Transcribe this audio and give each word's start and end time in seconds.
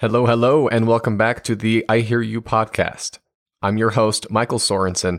Hello, 0.00 0.26
hello, 0.26 0.68
and 0.68 0.86
welcome 0.86 1.16
back 1.16 1.42
to 1.42 1.56
the 1.56 1.84
I 1.88 1.98
Hear 1.98 2.20
You 2.20 2.40
podcast. 2.40 3.18
I'm 3.60 3.78
your 3.78 3.90
host, 3.90 4.30
Michael 4.30 4.60
Sorensen, 4.60 5.18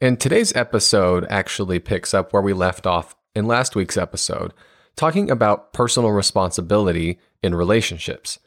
and 0.00 0.20
today's 0.20 0.54
episode 0.54 1.26
actually 1.28 1.80
picks 1.80 2.14
up 2.14 2.32
where 2.32 2.40
we 2.40 2.52
left 2.52 2.86
off 2.86 3.16
in 3.34 3.46
last 3.46 3.74
week's 3.74 3.96
episode, 3.96 4.54
talking 4.94 5.32
about 5.32 5.72
personal 5.72 6.12
responsibility 6.12 7.18
in 7.42 7.56
relationships. 7.56 8.38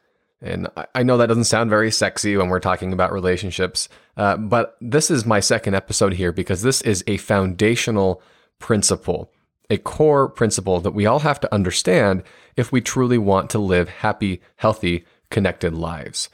And 0.42 0.70
I 0.96 1.04
know 1.04 1.18
that 1.18 1.28
doesn't 1.28 1.44
sound 1.44 1.70
very 1.70 1.92
sexy 1.92 2.38
when 2.38 2.48
we're 2.48 2.62
talking 2.62 2.94
about 2.94 3.12
relationships, 3.12 3.90
uh, 4.16 4.38
but 4.38 4.78
this 4.80 5.12
is 5.12 5.26
my 5.26 5.42
second 5.42 5.74
episode 5.74 6.14
here 6.14 6.32
because 6.32 6.62
this 6.62 6.82
is 6.84 7.04
a 7.08 7.18
foundational 7.18 8.22
principle, 8.58 9.34
a 9.70 9.78
core 9.78 10.30
principle 10.30 10.80
that 10.80 10.92
we 10.92 11.06
all 11.06 11.20
have 11.20 11.42
to 11.42 11.54
understand 11.54 12.24
if 12.56 12.72
we 12.72 12.80
truly 12.80 13.18
want 13.18 13.50
to 13.50 13.60
live 13.60 13.90
happy, 13.90 14.42
healthy, 14.56 15.04
connected 15.34 15.74
lives. 15.74 16.30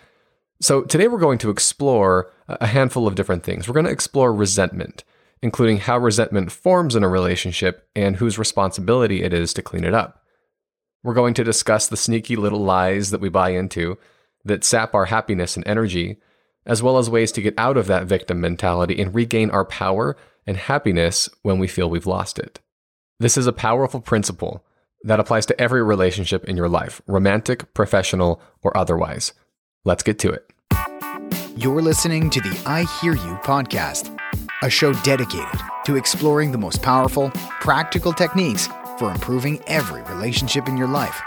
So, 0.61 0.83
today 0.83 1.07
we're 1.07 1.17
going 1.17 1.39
to 1.39 1.49
explore 1.49 2.31
a 2.47 2.67
handful 2.67 3.07
of 3.07 3.15
different 3.15 3.43
things. 3.43 3.67
We're 3.67 3.73
going 3.73 3.85
to 3.85 3.91
explore 3.91 4.33
resentment, 4.33 5.03
including 5.41 5.77
how 5.77 5.97
resentment 5.97 6.51
forms 6.51 6.95
in 6.95 7.03
a 7.03 7.09
relationship 7.09 7.87
and 7.95 8.17
whose 8.17 8.37
responsibility 8.37 9.23
it 9.23 9.33
is 9.33 9.53
to 9.53 9.61
clean 9.61 9.85
it 9.85 9.93
up. 9.93 10.21
We're 11.01 11.13
going 11.13 11.33
to 11.35 11.45
discuss 11.45 11.87
the 11.87 11.95
sneaky 11.95 12.35
little 12.35 12.59
lies 12.59 13.11
that 13.11 13.21
we 13.21 13.29
buy 13.29 13.51
into 13.51 13.97
that 14.43 14.65
sap 14.65 14.93
our 14.93 15.05
happiness 15.05 15.55
and 15.55 15.65
energy, 15.65 16.17
as 16.65 16.83
well 16.83 16.97
as 16.97 17.09
ways 17.09 17.31
to 17.31 17.41
get 17.41 17.53
out 17.57 17.77
of 17.77 17.87
that 17.87 18.05
victim 18.05 18.41
mentality 18.41 19.01
and 19.01 19.15
regain 19.15 19.49
our 19.49 19.65
power 19.65 20.17
and 20.45 20.57
happiness 20.57 21.29
when 21.41 21.57
we 21.57 21.67
feel 21.67 21.89
we've 21.89 22.05
lost 22.05 22.37
it. 22.37 22.59
This 23.17 23.37
is 23.37 23.47
a 23.47 23.53
powerful 23.53 24.01
principle 24.01 24.65
that 25.03 25.19
applies 25.19 25.45
to 25.47 25.61
every 25.61 25.83
relationship 25.83 26.45
in 26.45 26.57
your 26.57 26.69
life, 26.69 27.01
romantic, 27.07 27.73
professional, 27.73 28.41
or 28.61 28.75
otherwise. 28.75 29.33
Let's 29.85 30.03
get 30.03 30.19
to 30.19 30.31
it. 30.31 30.51
You're 31.55 31.81
listening 31.81 32.29
to 32.29 32.41
the 32.41 32.61
I 32.65 32.83
Hear 33.01 33.13
You 33.13 33.39
podcast, 33.43 34.17
a 34.61 34.69
show 34.69 34.93
dedicated 34.93 35.59
to 35.85 35.95
exploring 35.95 36.51
the 36.51 36.57
most 36.57 36.81
powerful, 36.81 37.31
practical 37.59 38.13
techniques 38.13 38.67
for 38.97 39.11
improving 39.11 39.61
every 39.67 40.01
relationship 40.03 40.67
in 40.67 40.77
your 40.77 40.87
life. 40.87 41.19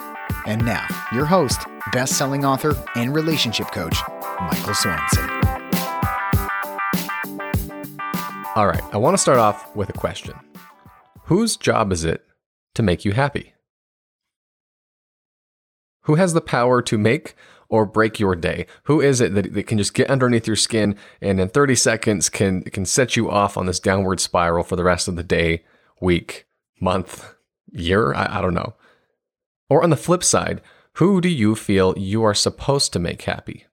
And 0.47 0.65
now, 0.65 0.87
your 1.13 1.27
host, 1.27 1.61
best 1.93 2.17
selling 2.17 2.45
author, 2.45 2.75
and 2.95 3.15
relationship 3.15 3.71
coach, 3.73 3.97
Michael 4.41 4.75
Sorensen. 4.75 5.29
All 8.55 8.67
right, 8.67 8.83
I 8.93 8.99
want 8.99 9.15
to 9.15 9.19
start 9.19 9.39
off 9.39 9.75
with 9.75 9.89
a 9.89 9.95
question 9.95 10.35
Whose 11.25 11.57
job 11.57 11.91
is 11.91 12.05
it 12.05 12.25
to 12.75 12.83
make 12.83 13.05
you 13.05 13.13
happy? 13.13 13.52
Who 16.03 16.17
has 16.17 16.35
the 16.35 16.41
power 16.41 16.83
to 16.83 16.99
make 16.99 17.35
or 17.69 17.87
break 17.87 18.19
your 18.19 18.35
day? 18.35 18.67
Who 18.85 19.01
is 19.01 19.21
it 19.21 19.35
that, 19.35 19.55
that 19.55 19.67
can 19.67 19.79
just 19.79 19.95
get 19.95 20.11
underneath 20.11 20.47
your 20.47 20.57
skin 20.57 20.97
and 21.21 21.41
in 21.41 21.49
30 21.49 21.75
seconds 21.75 22.29
can, 22.29 22.63
can 22.63 22.85
set 22.85 23.17
you 23.17 23.31
off 23.31 23.57
on 23.57 23.67
this 23.67 23.81
downward 23.81 24.21
spiral 24.21 24.65
for 24.65 24.77
the 24.77 24.85
rest 24.85 25.09
of 25.09 25.17
the 25.17 25.23
day, 25.23 25.65
week, 26.01 26.47
month, 26.81 27.35
year? 27.71 28.15
I, 28.15 28.39
I 28.39 28.41
don't 28.43 28.55
know. 28.55 28.75
Or 29.71 29.83
on 29.83 29.91
the 29.91 29.97
flip 29.97 30.23
side, 30.23 30.61
who 30.95 31.21
do 31.21 31.29
you 31.29 31.55
feel 31.55 31.95
you 31.97 32.23
are 32.23 32.35
supposed 32.35 32.93
to 32.93 32.99
make 32.99 33.23
happy? 33.23 33.67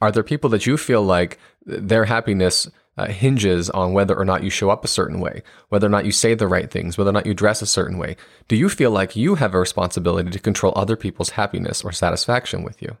Are 0.00 0.12
there 0.12 0.22
people 0.22 0.50
that 0.50 0.66
you 0.66 0.76
feel 0.76 1.02
like 1.02 1.38
their 1.64 2.04
happiness 2.04 2.68
uh, 2.96 3.08
hinges 3.08 3.68
on 3.70 3.92
whether 3.92 4.16
or 4.16 4.24
not 4.24 4.42
you 4.42 4.50
show 4.50 4.70
up 4.70 4.84
a 4.84 4.88
certain 4.88 5.20
way, 5.20 5.42
whether 5.68 5.86
or 5.86 5.90
not 5.90 6.04
you 6.06 6.12
say 6.12 6.34
the 6.34 6.48
right 6.48 6.70
things, 6.70 6.96
whether 6.96 7.10
or 7.10 7.12
not 7.12 7.26
you 7.26 7.34
dress 7.34 7.62
a 7.62 7.66
certain 7.66 7.98
way. 7.98 8.16
Do 8.48 8.56
you 8.56 8.68
feel 8.68 8.90
like 8.90 9.16
you 9.16 9.34
have 9.34 9.54
a 9.54 9.58
responsibility 9.58 10.30
to 10.30 10.38
control 10.38 10.72
other 10.76 10.96
people's 10.96 11.30
happiness 11.30 11.84
or 11.84 11.92
satisfaction 11.92 12.62
with 12.62 12.80
you? 12.80 12.96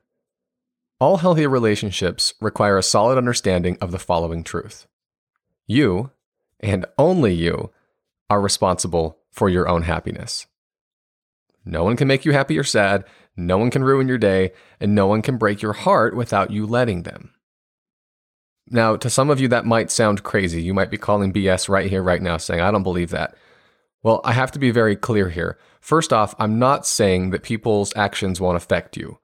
All 1.00 1.18
healthy 1.18 1.46
relationships 1.46 2.34
require 2.40 2.78
a 2.78 2.82
solid 2.82 3.18
understanding 3.18 3.76
of 3.80 3.90
the 3.92 3.98
following 3.98 4.44
truth 4.44 4.86
you, 5.68 6.12
and 6.60 6.86
only 6.96 7.34
you, 7.34 7.72
are 8.30 8.40
responsible 8.40 9.18
for 9.30 9.48
your 9.48 9.68
own 9.68 9.82
happiness. 9.82 10.46
No 11.64 11.84
one 11.84 11.96
can 11.96 12.08
make 12.08 12.24
you 12.24 12.32
happy 12.32 12.58
or 12.58 12.64
sad, 12.64 13.04
no 13.36 13.58
one 13.58 13.70
can 13.70 13.84
ruin 13.84 14.08
your 14.08 14.18
day, 14.18 14.52
and 14.80 14.94
no 14.94 15.06
one 15.06 15.22
can 15.22 15.36
break 15.36 15.62
your 15.62 15.72
heart 15.72 16.14
without 16.16 16.50
you 16.50 16.66
letting 16.66 17.02
them. 17.02 17.32
Now, 18.68 18.96
to 18.96 19.08
some 19.08 19.30
of 19.30 19.40
you, 19.40 19.48
that 19.48 19.64
might 19.64 19.90
sound 19.90 20.22
crazy. 20.22 20.62
You 20.62 20.74
might 20.74 20.90
be 20.90 20.96
calling 20.96 21.32
BS 21.32 21.68
right 21.68 21.88
here, 21.88 22.02
right 22.02 22.22
now, 22.22 22.36
saying, 22.36 22.60
I 22.60 22.70
don't 22.70 22.82
believe 22.82 23.10
that. 23.10 23.36
Well, 24.02 24.20
I 24.24 24.32
have 24.32 24.50
to 24.52 24.58
be 24.58 24.70
very 24.70 24.96
clear 24.96 25.30
here. 25.30 25.58
First 25.80 26.12
off, 26.12 26.34
I'm 26.38 26.58
not 26.58 26.86
saying 26.86 27.30
that 27.30 27.42
people's 27.42 27.92
actions 27.96 28.40
won't 28.40 28.56
affect 28.56 28.96
you. 28.96 29.18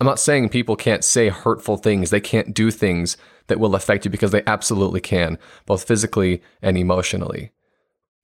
I'm 0.00 0.06
not 0.06 0.18
saying 0.18 0.48
people 0.48 0.76
can't 0.76 1.04
say 1.04 1.28
hurtful 1.28 1.76
things, 1.76 2.08
they 2.08 2.20
can't 2.20 2.54
do 2.54 2.70
things 2.70 3.18
that 3.48 3.60
will 3.60 3.74
affect 3.74 4.06
you 4.06 4.10
because 4.10 4.30
they 4.30 4.42
absolutely 4.46 5.00
can, 5.00 5.38
both 5.66 5.84
physically 5.84 6.42
and 6.62 6.78
emotionally. 6.78 7.52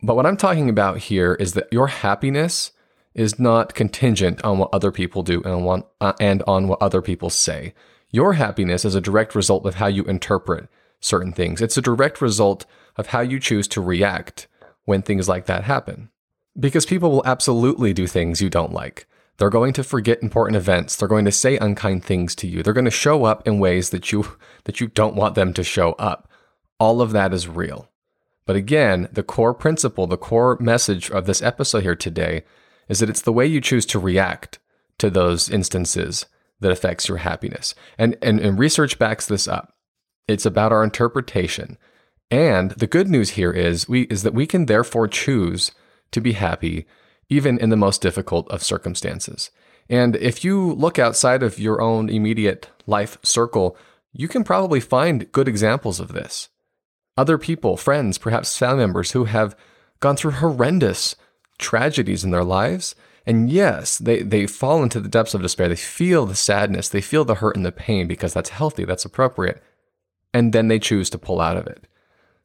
But 0.02 0.16
what 0.16 0.24
I'm 0.24 0.38
talking 0.38 0.70
about 0.70 0.98
here 0.98 1.34
is 1.34 1.52
that 1.52 1.70
your 1.70 1.88
happiness 1.88 2.72
is 3.14 3.38
not 3.38 3.74
contingent 3.74 4.42
on 4.44 4.58
what 4.58 4.70
other 4.72 4.92
people 4.92 5.22
do 5.22 5.42
and 5.42 5.66
on, 5.66 5.84
uh, 6.00 6.66
what 6.66 6.82
other 6.82 7.02
people 7.02 7.28
say. 7.28 7.74
Your 8.16 8.32
happiness 8.32 8.86
is 8.86 8.94
a 8.94 9.00
direct 9.02 9.34
result 9.34 9.66
of 9.66 9.74
how 9.74 9.88
you 9.88 10.02
interpret 10.04 10.70
certain 11.00 11.34
things. 11.34 11.60
It's 11.60 11.76
a 11.76 11.82
direct 11.82 12.22
result 12.22 12.64
of 12.96 13.08
how 13.08 13.20
you 13.20 13.38
choose 13.38 13.68
to 13.68 13.82
react 13.82 14.46
when 14.86 15.02
things 15.02 15.28
like 15.28 15.44
that 15.44 15.64
happen. 15.64 16.08
Because 16.58 16.86
people 16.86 17.10
will 17.10 17.26
absolutely 17.26 17.92
do 17.92 18.06
things 18.06 18.40
you 18.40 18.48
don't 18.48 18.72
like. 18.72 19.06
They're 19.36 19.50
going 19.50 19.74
to 19.74 19.84
forget 19.84 20.22
important 20.22 20.56
events. 20.56 20.96
They're 20.96 21.08
going 21.08 21.26
to 21.26 21.30
say 21.30 21.58
unkind 21.58 22.06
things 22.06 22.34
to 22.36 22.46
you. 22.46 22.62
They're 22.62 22.72
going 22.72 22.86
to 22.86 22.90
show 22.90 23.24
up 23.24 23.46
in 23.46 23.58
ways 23.58 23.90
that 23.90 24.10
you 24.10 24.38
that 24.64 24.80
you 24.80 24.86
don't 24.86 25.14
want 25.14 25.34
them 25.34 25.52
to 25.52 25.62
show 25.62 25.92
up. 25.98 26.26
All 26.80 27.02
of 27.02 27.12
that 27.12 27.34
is 27.34 27.48
real. 27.48 27.90
But 28.46 28.56
again, 28.56 29.10
the 29.12 29.24
core 29.24 29.52
principle, 29.52 30.06
the 30.06 30.16
core 30.16 30.56
message 30.58 31.10
of 31.10 31.26
this 31.26 31.42
episode 31.42 31.82
here 31.82 31.94
today 31.94 32.44
is 32.88 33.00
that 33.00 33.10
it's 33.10 33.20
the 33.20 33.30
way 33.30 33.44
you 33.44 33.60
choose 33.60 33.84
to 33.84 33.98
react 33.98 34.58
to 34.96 35.10
those 35.10 35.50
instances 35.50 36.24
that 36.60 36.72
affects 36.72 37.08
your 37.08 37.18
happiness. 37.18 37.74
And, 37.98 38.16
and, 38.22 38.40
and 38.40 38.58
research 38.58 38.98
backs 38.98 39.26
this 39.26 39.46
up. 39.46 39.74
It's 40.28 40.46
about 40.46 40.72
our 40.72 40.82
interpretation. 40.82 41.78
And 42.30 42.72
the 42.72 42.86
good 42.86 43.08
news 43.08 43.30
here 43.30 43.52
is 43.52 43.88
we 43.88 44.02
is 44.02 44.22
that 44.24 44.34
we 44.34 44.46
can 44.46 44.66
therefore 44.66 45.06
choose 45.06 45.70
to 46.10 46.20
be 46.20 46.32
happy 46.32 46.86
even 47.28 47.58
in 47.58 47.70
the 47.70 47.76
most 47.76 48.02
difficult 48.02 48.50
of 48.50 48.62
circumstances. 48.62 49.50
And 49.88 50.16
if 50.16 50.44
you 50.44 50.72
look 50.72 50.98
outside 50.98 51.42
of 51.42 51.58
your 51.58 51.80
own 51.80 52.08
immediate 52.08 52.70
life 52.86 53.18
circle, 53.22 53.76
you 54.12 54.26
can 54.28 54.42
probably 54.42 54.80
find 54.80 55.30
good 55.30 55.46
examples 55.46 56.00
of 56.00 56.12
this. 56.12 56.48
Other 57.16 57.38
people, 57.38 57.76
friends, 57.76 58.18
perhaps 58.18 58.58
family 58.58 58.78
members 58.78 59.12
who 59.12 59.24
have 59.24 59.56
gone 60.00 60.16
through 60.16 60.32
horrendous 60.32 61.16
tragedies 61.58 62.24
in 62.24 62.30
their 62.30 62.44
lives 62.44 62.94
and 63.26 63.50
yes, 63.50 63.98
they, 63.98 64.22
they 64.22 64.46
fall 64.46 64.84
into 64.84 65.00
the 65.00 65.08
depths 65.08 65.34
of 65.34 65.42
despair. 65.42 65.68
They 65.68 65.76
feel 65.76 66.26
the 66.26 66.36
sadness, 66.36 66.88
they 66.88 67.00
feel 67.00 67.24
the 67.24 67.36
hurt 67.36 67.56
and 67.56 67.66
the 67.66 67.72
pain 67.72 68.06
because 68.06 68.32
that's 68.32 68.50
healthy, 68.50 68.84
that's 68.84 69.04
appropriate. 69.04 69.60
And 70.32 70.52
then 70.52 70.68
they 70.68 70.78
choose 70.78 71.10
to 71.10 71.18
pull 71.18 71.40
out 71.40 71.56
of 71.56 71.66
it. 71.66 71.84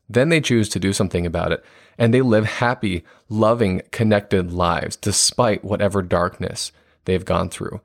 Then 0.10 0.30
they 0.30 0.42
choose 0.42 0.70
to 0.70 0.80
do 0.80 0.92
something 0.92 1.26
about 1.26 1.52
it. 1.52 1.64
And 1.98 2.14
they 2.14 2.22
live 2.22 2.46
happy, 2.46 3.04
loving, 3.30 3.84
connected 3.92 4.52
lives 4.52 4.96
despite 4.96 5.64
whatever 5.64 6.02
darkness 6.02 6.72
they've 7.06 7.24
gone 7.24 7.50
through. 7.50 7.82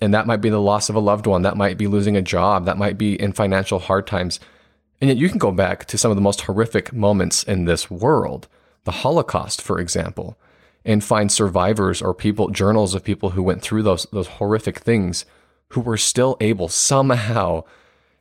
And 0.00 0.14
that 0.14 0.26
might 0.26 0.40
be 0.40 0.50
the 0.50 0.60
loss 0.60 0.88
of 0.88 0.94
a 0.94 1.00
loved 1.00 1.26
one. 1.26 1.42
That 1.42 1.56
might 1.56 1.76
be 1.76 1.88
losing 1.88 2.16
a 2.16 2.22
job. 2.22 2.64
That 2.64 2.78
might 2.78 2.96
be 2.96 3.20
in 3.20 3.32
financial 3.32 3.80
hard 3.80 4.06
times. 4.06 4.38
And 5.00 5.08
yet 5.08 5.16
you 5.16 5.28
can 5.28 5.38
go 5.38 5.50
back 5.50 5.86
to 5.86 5.98
some 5.98 6.12
of 6.12 6.16
the 6.16 6.22
most 6.22 6.42
horrific 6.42 6.92
moments 6.92 7.42
in 7.42 7.64
this 7.64 7.90
world. 7.90 8.46
The 8.84 8.92
Holocaust, 8.92 9.60
for 9.60 9.80
example 9.80 10.38
and 10.88 11.04
find 11.04 11.30
survivors 11.30 12.00
or 12.00 12.14
people, 12.14 12.48
journals 12.48 12.94
of 12.94 13.04
people 13.04 13.30
who 13.30 13.42
went 13.42 13.60
through 13.60 13.82
those, 13.82 14.06
those 14.10 14.26
horrific 14.26 14.78
things 14.78 15.26
who 15.68 15.82
were 15.82 15.98
still 15.98 16.38
able 16.40 16.68
somehow 16.68 17.62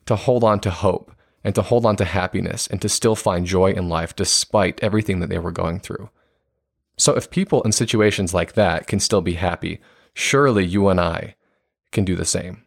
to 0.06 0.18
hold 0.18 0.44
on 0.44 0.59
to 0.59 0.69
hope 0.69 1.13
and 1.45 1.56
to 1.56 1.62
hold 1.62 1.86
on 1.86 1.95
to 1.95 2.03
happiness 2.03 2.68
and 2.68 2.81
to 2.81 2.89
still 2.89 3.15
find 3.15 3.45
joy 3.45 3.71
in 3.71 3.88
life 3.88 4.13
despite 4.18 4.83
everything 4.83 5.21
that 5.21 5.30
they 5.30 5.39
were 5.39 5.51
going 5.51 5.80
through. 5.80 6.09
So, 6.97 7.13
if 7.15 7.30
people 7.30 7.62
in 7.62 7.71
situations 7.71 8.33
like 8.33 8.53
that 8.53 8.86
can 8.86 9.00
still 9.00 9.21
be 9.21 9.33
happy, 9.33 9.80
surely 10.13 10.65
you 10.65 10.89
and 10.89 11.00
I 11.00 11.36
can 11.92 12.03
do 12.03 12.15
the 12.15 12.25
same. 12.25 12.65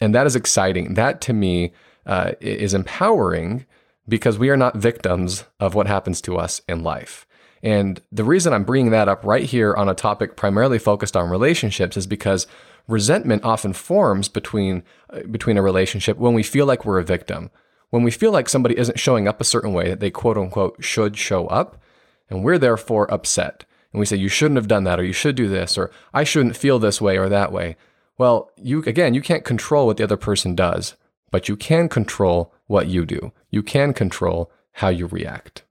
And 0.00 0.14
that 0.14 0.26
is 0.26 0.36
exciting. 0.36 0.94
That 0.94 1.20
to 1.22 1.32
me 1.32 1.72
uh, 2.06 2.32
is 2.40 2.72
empowering 2.72 3.66
because 4.08 4.38
we 4.38 4.50
are 4.50 4.56
not 4.56 4.76
victims 4.76 5.44
of 5.58 5.74
what 5.74 5.88
happens 5.88 6.20
to 6.22 6.36
us 6.36 6.60
in 6.68 6.84
life. 6.84 7.26
And 7.62 8.00
the 8.10 8.24
reason 8.24 8.52
I'm 8.52 8.64
bringing 8.64 8.90
that 8.92 9.08
up 9.08 9.24
right 9.24 9.44
here 9.44 9.74
on 9.74 9.88
a 9.88 9.94
topic 9.94 10.36
primarily 10.36 10.78
focused 10.78 11.16
on 11.16 11.30
relationships 11.30 11.96
is 11.96 12.06
because 12.06 12.46
resentment 12.88 13.44
often 13.44 13.72
forms 13.72 14.28
between 14.28 14.82
uh, 15.10 15.20
between 15.30 15.58
a 15.58 15.62
relationship 15.62 16.16
when 16.16 16.34
we 16.34 16.42
feel 16.42 16.66
like 16.66 16.84
we're 16.84 16.98
a 16.98 17.04
victim. 17.04 17.50
When 17.90 18.02
we 18.02 18.10
feel 18.10 18.30
like 18.30 18.48
somebody 18.48 18.78
isn't 18.78 19.00
showing 19.00 19.26
up 19.26 19.40
a 19.40 19.44
certain 19.44 19.72
way 19.72 19.88
that 19.88 20.00
they 20.00 20.10
quote 20.10 20.38
unquote 20.38 20.82
should 20.82 21.18
show 21.18 21.46
up, 21.48 21.82
and 22.28 22.42
we're 22.42 22.58
therefore 22.58 23.12
upset. 23.12 23.64
And 23.92 24.00
we 24.00 24.06
say 24.06 24.16
you 24.16 24.28
shouldn't 24.28 24.56
have 24.56 24.68
done 24.68 24.84
that 24.84 25.00
or 25.00 25.04
you 25.04 25.12
should 25.12 25.34
do 25.34 25.48
this 25.48 25.76
or 25.76 25.90
I 26.14 26.24
shouldn't 26.24 26.56
feel 26.56 26.78
this 26.78 27.00
way 27.00 27.18
or 27.18 27.28
that 27.28 27.52
way. 27.52 27.76
Well, 28.16 28.50
you 28.56 28.82
again, 28.86 29.14
you 29.14 29.20
can't 29.20 29.44
control 29.44 29.86
what 29.86 29.96
the 29.96 30.04
other 30.04 30.16
person 30.16 30.54
does, 30.54 30.94
but 31.30 31.48
you 31.48 31.56
can 31.56 31.88
control 31.88 32.54
what 32.66 32.86
you 32.86 33.04
do. 33.04 33.32
You 33.50 33.62
can 33.62 33.92
control 33.92 34.50
how 34.72 34.88
you 34.88 35.06
react. 35.06 35.64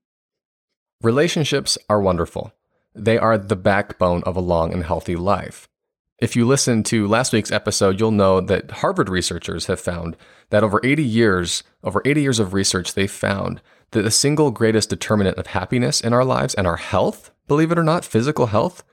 Relationships 1.02 1.78
are 1.90 2.02
wonderful. 2.02 2.52
They 2.94 3.18
are 3.18 3.38
the 3.38 3.56
backbone 3.56 4.22
of 4.24 4.36
a 4.36 4.42
long 4.42 4.74
and 4.74 4.84
healthy 4.84 5.16
life. 5.16 5.70
If 6.18 6.36
you 6.36 6.46
listen 6.46 6.84
to 6.84 7.08
last 7.08 7.32
week's 7.32 7.54
episode, 7.54 8.02
you'll 8.02 8.12
know 8.12 8.42
that 8.42 8.70
Harvard 8.70 9.08
researchers 9.08 9.68
have 9.68 9.80
found 9.80 10.18
that 10.50 10.62
over 10.62 10.82
80 10.84 11.02
years, 11.02 11.64
over 11.86 12.02
80 12.04 12.22
years 12.22 12.40
of 12.40 12.54
research, 12.54 12.96
they 12.96 13.08
found 13.08 13.62
that 13.92 14.02
the 14.02 14.12
single 14.12 14.52
greatest 14.52 14.90
determinant 14.90 15.38
of 15.38 15.48
happiness 15.48 16.02
in 16.02 16.12
our 16.12 16.26
lives 16.26 16.54
and 16.54 16.68
our 16.68 16.76
health, 16.76 17.32
believe 17.48 17.72
it 17.72 17.80
or 17.80 17.84
not, 17.84 18.04
physical 18.04 18.48
health, 18.48 18.84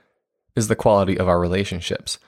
is 0.55 0.69
the 0.69 0.77
quality 0.77 1.19
of 1.19 1.27
our 1.27 1.41
relationships. 1.41 2.19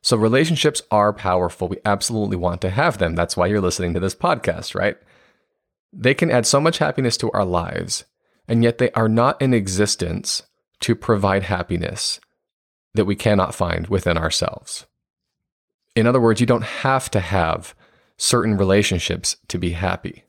So 0.00 0.16
relationships 0.16 0.80
are 0.92 1.12
powerful. 1.12 1.66
We 1.66 1.78
absolutely 1.84 2.36
want 2.36 2.60
to 2.60 2.70
have 2.70 2.98
them. 2.98 3.16
That's 3.16 3.36
why 3.36 3.48
you're 3.48 3.60
listening 3.60 3.94
to 3.94 4.00
this 4.00 4.14
podcast, 4.14 4.76
right? 4.76 4.96
They 5.92 6.14
can 6.14 6.30
add 6.30 6.46
so 6.46 6.60
much 6.60 6.78
happiness 6.78 7.16
to 7.16 7.32
our 7.32 7.44
lives, 7.44 8.04
and 8.48 8.62
yet 8.62 8.78
they 8.78 8.90
are 8.92 9.08
not 9.08 9.40
in 9.40 9.54
existence 9.54 10.42
to 10.80 10.94
provide 10.94 11.44
happiness 11.44 12.20
that 12.94 13.04
we 13.04 13.16
cannot 13.16 13.54
find 13.54 13.88
within 13.88 14.16
ourselves. 14.16 14.86
In 15.96 16.06
other 16.06 16.20
words, 16.20 16.40
you 16.40 16.46
don't 16.46 16.64
have 16.64 17.10
to 17.10 17.20
have 17.20 17.74
certain 18.16 18.56
relationships 18.56 19.36
to 19.48 19.58
be 19.58 19.70
happy. 19.70 20.24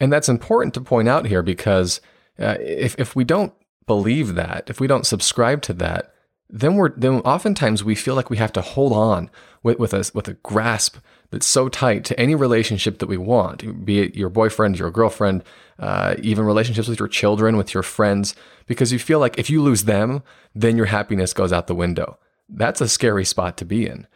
And 0.00 0.12
that's 0.12 0.28
important 0.28 0.74
to 0.74 0.80
point 0.80 1.08
out 1.08 1.26
here 1.26 1.42
because 1.42 2.00
uh, 2.38 2.56
if, 2.60 2.94
if 2.98 3.16
we 3.16 3.24
don't 3.24 3.52
believe 3.86 4.34
that, 4.34 4.68
if 4.68 4.80
we 4.80 4.86
don't 4.86 5.06
subscribe 5.06 5.62
to 5.62 5.72
that, 5.74 6.12
then 6.48 6.76
we're 6.76 6.90
then 6.90 7.20
oftentimes 7.20 7.82
we 7.82 7.94
feel 7.94 8.14
like 8.14 8.30
we 8.30 8.36
have 8.36 8.52
to 8.52 8.60
hold 8.60 8.92
on 8.92 9.30
with, 9.62 9.78
with 9.78 9.92
a 9.92 10.08
with 10.14 10.28
a 10.28 10.34
grasp 10.34 10.98
that's 11.30 11.46
so 11.46 11.68
tight 11.68 12.04
to 12.04 12.18
any 12.20 12.34
relationship 12.34 12.98
that 12.98 13.08
we 13.08 13.16
want, 13.16 13.84
be 13.84 14.00
it 14.00 14.16
your 14.16 14.28
boyfriend, 14.28 14.78
your 14.78 14.90
girlfriend, 14.90 15.42
uh, 15.78 16.14
even 16.20 16.44
relationships 16.44 16.88
with 16.88 16.98
your 16.98 17.08
children, 17.08 17.56
with 17.56 17.74
your 17.74 17.82
friends, 17.82 18.34
because 18.66 18.92
you 18.92 18.98
feel 18.98 19.18
like 19.18 19.38
if 19.38 19.50
you 19.50 19.62
lose 19.62 19.84
them, 19.84 20.22
then 20.54 20.76
your 20.76 20.86
happiness 20.86 21.32
goes 21.32 21.52
out 21.52 21.66
the 21.66 21.74
window. 21.74 22.18
That's 22.48 22.80
a 22.80 22.88
scary 22.88 23.24
spot 23.24 23.56
to 23.58 23.64
be 23.64 23.86
in. 23.86 24.06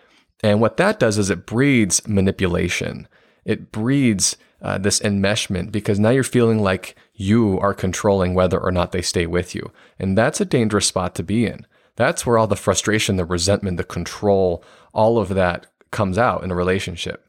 And 0.43 0.61
what 0.61 0.77
that 0.79 0.99
does 0.99 1.19
is 1.19 1.31
it 1.31 1.47
breeds 1.47 2.07
manipulation. 2.07 3.09
It 3.45 3.73
breeds 3.73 4.37
uh, 4.63 4.79
this 4.79 5.01
enmeshment 5.01 5.73
because 5.73 5.99
now 5.99 6.11
you're 6.11 6.23
feeling 6.23 6.63
like 6.63 6.97
you 7.15 7.59
are 7.61 7.75
controlling 7.75 8.35
whether 8.35 8.59
or 8.59 8.71
not 8.71 8.93
they 8.93 9.03
stay 9.03 9.27
with 9.27 9.55
you. 9.55 9.71
And 9.99 10.17
that's 10.17 10.41
a 10.41 10.45
dangerous 10.47 10.87
spot 10.87 11.15
to 11.17 11.23
be 11.23 11.47
in. 11.47 11.67
That's 11.97 12.25
where 12.25 12.39
all 12.39 12.47
the 12.47 12.57
frustration, 12.57 13.17
the 13.17 13.25
resentment, 13.25 13.77
the 13.77 13.85
control, 13.85 14.65
all 14.95 15.19
of 15.19 15.29
that 15.31 15.67
comes 15.91 16.19
out 16.19 16.45
in 16.45 16.51
a 16.51 16.55
relationship. 16.55 17.27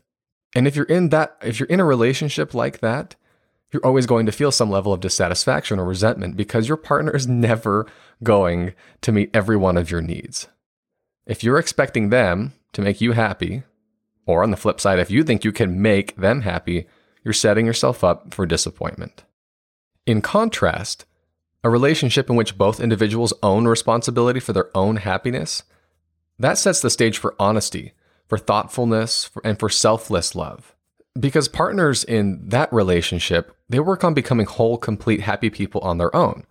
And 0.56 0.68
if 0.68 0.76
you're 0.76 0.86
in 0.86 1.10
that, 1.10 1.38
if 1.42 1.60
you're 1.60 1.70
in 1.70 1.80
a 1.80 1.86
relationship 1.86 2.54
like 2.54 2.80
that, 2.80 3.16
you're 3.72 3.86
always 3.86 4.06
going 4.06 4.26
to 4.26 4.32
feel 4.32 4.52
some 4.52 4.70
level 4.70 4.92
of 4.92 5.00
dissatisfaction 5.00 5.80
or 5.80 5.86
resentment 5.86 6.36
because 6.36 6.68
your 6.68 6.78
partner 6.78 7.16
is 7.16 7.28
never 7.48 7.88
going 8.24 8.74
to 9.02 9.12
meet 9.12 9.32
every 9.34 9.58
one 9.58 9.78
of 9.78 9.90
your 9.90 10.02
needs. 10.02 10.48
If 11.26 11.44
you're 11.44 11.60
expecting 11.60 12.10
them 12.10 12.54
to 12.74 12.82
make 12.82 13.00
you 13.00 13.14
happy, 13.14 13.64
or 14.26 14.44
on 14.44 14.52
the 14.52 14.58
flip 14.58 14.80
side, 14.80 15.00
if 15.00 15.12
you 15.12 15.24
think 15.24 15.44
you 15.44 15.52
can 15.52 15.82
make 15.82 16.16
them 16.16 16.42
happy, 16.42 16.88
you're 17.24 17.34
setting 17.34 17.66
yourself 17.66 18.04
up 18.04 18.34
for 18.34 18.46
disappointment. 18.46 19.24
In 20.06 20.22
contrast, 20.22 21.06
a 21.64 21.70
relationship 21.70 22.30
in 22.30 22.36
which 22.36 22.58
both 22.58 22.80
individuals 22.80 23.34
own 23.44 23.68
responsibility 23.68 24.40
for 24.40 24.54
their 24.54 24.76
own 24.76 24.98
happiness, 24.98 25.64
that 26.40 26.58
sets 26.58 26.82
the 26.82 26.90
stage 26.90 27.18
for 27.18 27.36
honesty, 27.40 27.94
for 28.32 28.38
thoughtfulness, 28.38 29.30
and 29.44 29.60
for 29.60 29.68
selfless 29.68 30.36
love. 30.36 30.74
Because 31.20 31.50
partners 31.50 32.06
in 32.06 32.48
that 32.48 32.72
relationship, 32.72 33.54
they 33.68 33.82
work 33.82 34.06
on 34.06 34.14
becoming 34.14 34.46
whole, 34.46 34.78
complete, 34.78 35.20
happy 35.20 35.50
people 35.50 35.82
on 35.82 35.98
their 35.98 36.16
own. 36.16 36.46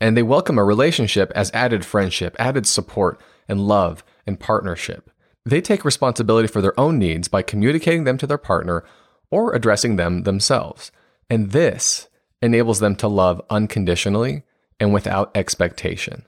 And 0.00 0.16
they 0.16 0.22
welcome 0.22 0.56
a 0.56 0.64
relationship 0.64 1.30
as 1.34 1.50
added 1.52 1.84
friendship, 1.84 2.34
added 2.38 2.66
support, 2.66 3.20
and 3.46 3.60
love 3.60 4.02
and 4.26 4.40
partnership. 4.40 5.10
They 5.44 5.60
take 5.60 5.84
responsibility 5.84 6.48
for 6.48 6.62
their 6.62 6.80
own 6.80 6.98
needs 6.98 7.28
by 7.28 7.42
communicating 7.42 8.04
them 8.04 8.16
to 8.16 8.26
their 8.26 8.38
partner 8.38 8.82
or 9.30 9.52
addressing 9.52 9.96
them 9.96 10.22
themselves. 10.22 10.90
And 11.28 11.50
this 11.50 12.08
enables 12.40 12.80
them 12.80 12.96
to 12.96 13.06
love 13.06 13.42
unconditionally 13.50 14.44
and 14.80 14.94
without 14.94 15.30
expectation. 15.34 16.24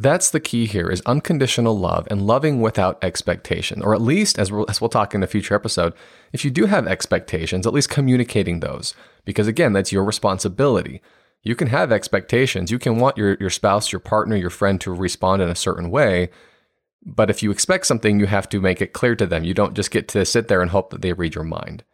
That's 0.00 0.30
the 0.30 0.40
key 0.40 0.64
here 0.64 0.88
is 0.88 1.02
unconditional 1.04 1.78
love 1.78 2.08
and 2.10 2.26
loving 2.26 2.62
without 2.62 2.98
expectation, 3.04 3.82
or 3.82 3.94
at 3.94 4.00
least 4.00 4.38
as 4.38 4.50
we'll, 4.50 4.64
as 4.66 4.80
we'll 4.80 4.88
talk 4.88 5.14
in 5.14 5.22
a 5.22 5.26
future 5.26 5.54
episode, 5.54 5.92
if 6.32 6.42
you 6.42 6.50
do 6.50 6.64
have 6.64 6.86
expectations, 6.86 7.66
at 7.66 7.74
least 7.74 7.90
communicating 7.90 8.60
those, 8.60 8.94
because 9.26 9.46
again, 9.46 9.74
that's 9.74 9.92
your 9.92 10.02
responsibility. 10.02 11.02
You 11.42 11.54
can 11.54 11.68
have 11.68 11.92
expectations. 11.92 12.70
You 12.70 12.78
can 12.78 12.96
want 12.96 13.18
your, 13.18 13.36
your 13.40 13.50
spouse, 13.50 13.92
your 13.92 14.00
partner, 14.00 14.36
your 14.36 14.48
friend 14.48 14.80
to 14.80 14.90
respond 14.90 15.42
in 15.42 15.50
a 15.50 15.54
certain 15.54 15.90
way. 15.90 16.30
But 17.04 17.28
if 17.28 17.42
you 17.42 17.50
expect 17.50 17.84
something, 17.84 18.18
you 18.18 18.26
have 18.26 18.48
to 18.50 18.60
make 18.60 18.80
it 18.80 18.94
clear 18.94 19.14
to 19.16 19.26
them. 19.26 19.44
You 19.44 19.52
don't 19.52 19.74
just 19.74 19.90
get 19.90 20.08
to 20.08 20.24
sit 20.24 20.48
there 20.48 20.62
and 20.62 20.70
hope 20.70 20.88
that 20.90 21.02
they 21.02 21.12
read 21.12 21.34
your 21.34 21.44
mind. 21.44 21.84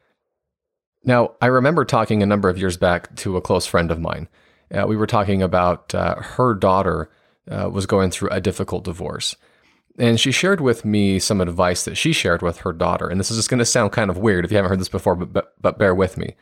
Now, 1.02 1.32
I 1.40 1.46
remember 1.46 1.84
talking 1.84 2.22
a 2.22 2.26
number 2.26 2.48
of 2.48 2.58
years 2.58 2.76
back 2.76 3.16
to 3.16 3.36
a 3.36 3.40
close 3.40 3.66
friend 3.66 3.90
of 3.90 3.98
mine. 3.98 4.28
Uh, 4.72 4.86
we 4.86 4.96
were 4.96 5.08
talking 5.08 5.42
about 5.42 5.92
uh, 5.92 6.14
her 6.20 6.54
daughter 6.54 7.10
uh, 7.50 7.68
was 7.70 7.86
going 7.86 8.10
through 8.10 8.30
a 8.30 8.40
difficult 8.40 8.84
divorce. 8.84 9.36
And 9.98 10.20
she 10.20 10.30
shared 10.30 10.60
with 10.60 10.84
me 10.84 11.18
some 11.18 11.40
advice 11.40 11.84
that 11.84 11.96
she 11.96 12.12
shared 12.12 12.42
with 12.42 12.58
her 12.58 12.72
daughter. 12.72 13.08
And 13.08 13.18
this 13.18 13.30
is 13.30 13.38
just 13.38 13.48
going 13.48 13.58
to 13.58 13.64
sound 13.64 13.92
kind 13.92 14.10
of 14.10 14.18
weird 14.18 14.44
if 14.44 14.50
you 14.50 14.56
haven't 14.56 14.68
heard 14.68 14.80
this 14.80 14.88
before, 14.88 15.14
but, 15.14 15.32
but, 15.32 15.54
but 15.60 15.78
bear 15.78 15.94
with 15.94 16.18
me. 16.18 16.36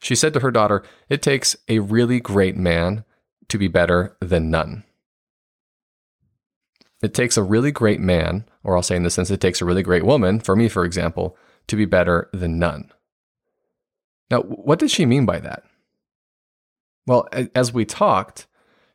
She 0.00 0.14
said 0.14 0.34
to 0.34 0.40
her 0.40 0.50
daughter, 0.50 0.82
It 1.08 1.22
takes 1.22 1.56
a 1.68 1.78
really 1.78 2.20
great 2.20 2.56
man 2.56 3.04
to 3.48 3.56
be 3.56 3.68
better 3.68 4.16
than 4.20 4.50
none. 4.50 4.84
It 7.02 7.14
takes 7.14 7.36
a 7.36 7.42
really 7.42 7.72
great 7.72 8.00
man, 8.00 8.44
or 8.62 8.76
I'll 8.76 8.82
say 8.82 8.96
in 8.96 9.02
this 9.02 9.14
sense, 9.14 9.30
it 9.30 9.40
takes 9.40 9.60
a 9.60 9.64
really 9.64 9.82
great 9.82 10.04
woman, 10.04 10.38
for 10.38 10.54
me, 10.54 10.68
for 10.68 10.84
example, 10.84 11.36
to 11.66 11.76
be 11.76 11.84
better 11.84 12.28
than 12.32 12.58
none. 12.58 12.92
Now, 14.30 14.42
what 14.42 14.78
did 14.78 14.90
she 14.90 15.04
mean 15.04 15.26
by 15.26 15.40
that? 15.40 15.64
Well, 17.06 17.28
as 17.54 17.72
we 17.72 17.84
talked, 17.84 18.46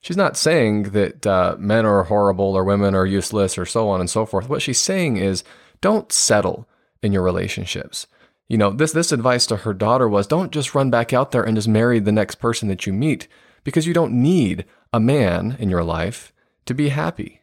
she's 0.07 0.15
not 0.15 0.37
saying 0.37 0.83
that 0.83 1.27
uh, 1.27 1.57
men 1.59 1.85
are 1.85 2.03
horrible 2.03 2.55
or 2.55 2.63
women 2.63 2.95
are 2.95 3.05
useless 3.05 3.57
or 3.57 3.65
so 3.65 3.89
on 3.89 3.99
and 3.99 4.09
so 4.09 4.25
forth. 4.25 4.47
What 4.47 4.61
she's 4.61 4.79
saying 4.79 5.17
is 5.17 5.43
don't 5.81 6.13
settle 6.13 6.65
in 7.03 7.11
your 7.11 7.23
relationships. 7.23 8.07
You 8.47 8.57
know, 8.57 8.69
this 8.69 8.93
this 8.93 9.11
advice 9.11 9.45
to 9.47 9.57
her 9.57 9.73
daughter 9.73 10.07
was 10.07 10.25
don't 10.25 10.53
just 10.53 10.73
run 10.73 10.89
back 10.89 11.11
out 11.11 11.31
there 11.31 11.43
and 11.43 11.57
just 11.57 11.67
marry 11.67 11.99
the 11.99 12.13
next 12.13 12.35
person 12.35 12.69
that 12.69 12.87
you 12.87 12.93
meet 12.93 13.27
because 13.65 13.85
you 13.85 13.93
don't 13.93 14.13
need 14.13 14.63
a 14.93 14.99
man 15.01 15.57
in 15.59 15.69
your 15.69 15.83
life 15.83 16.31
to 16.67 16.73
be 16.73 16.87
happy. 16.87 17.41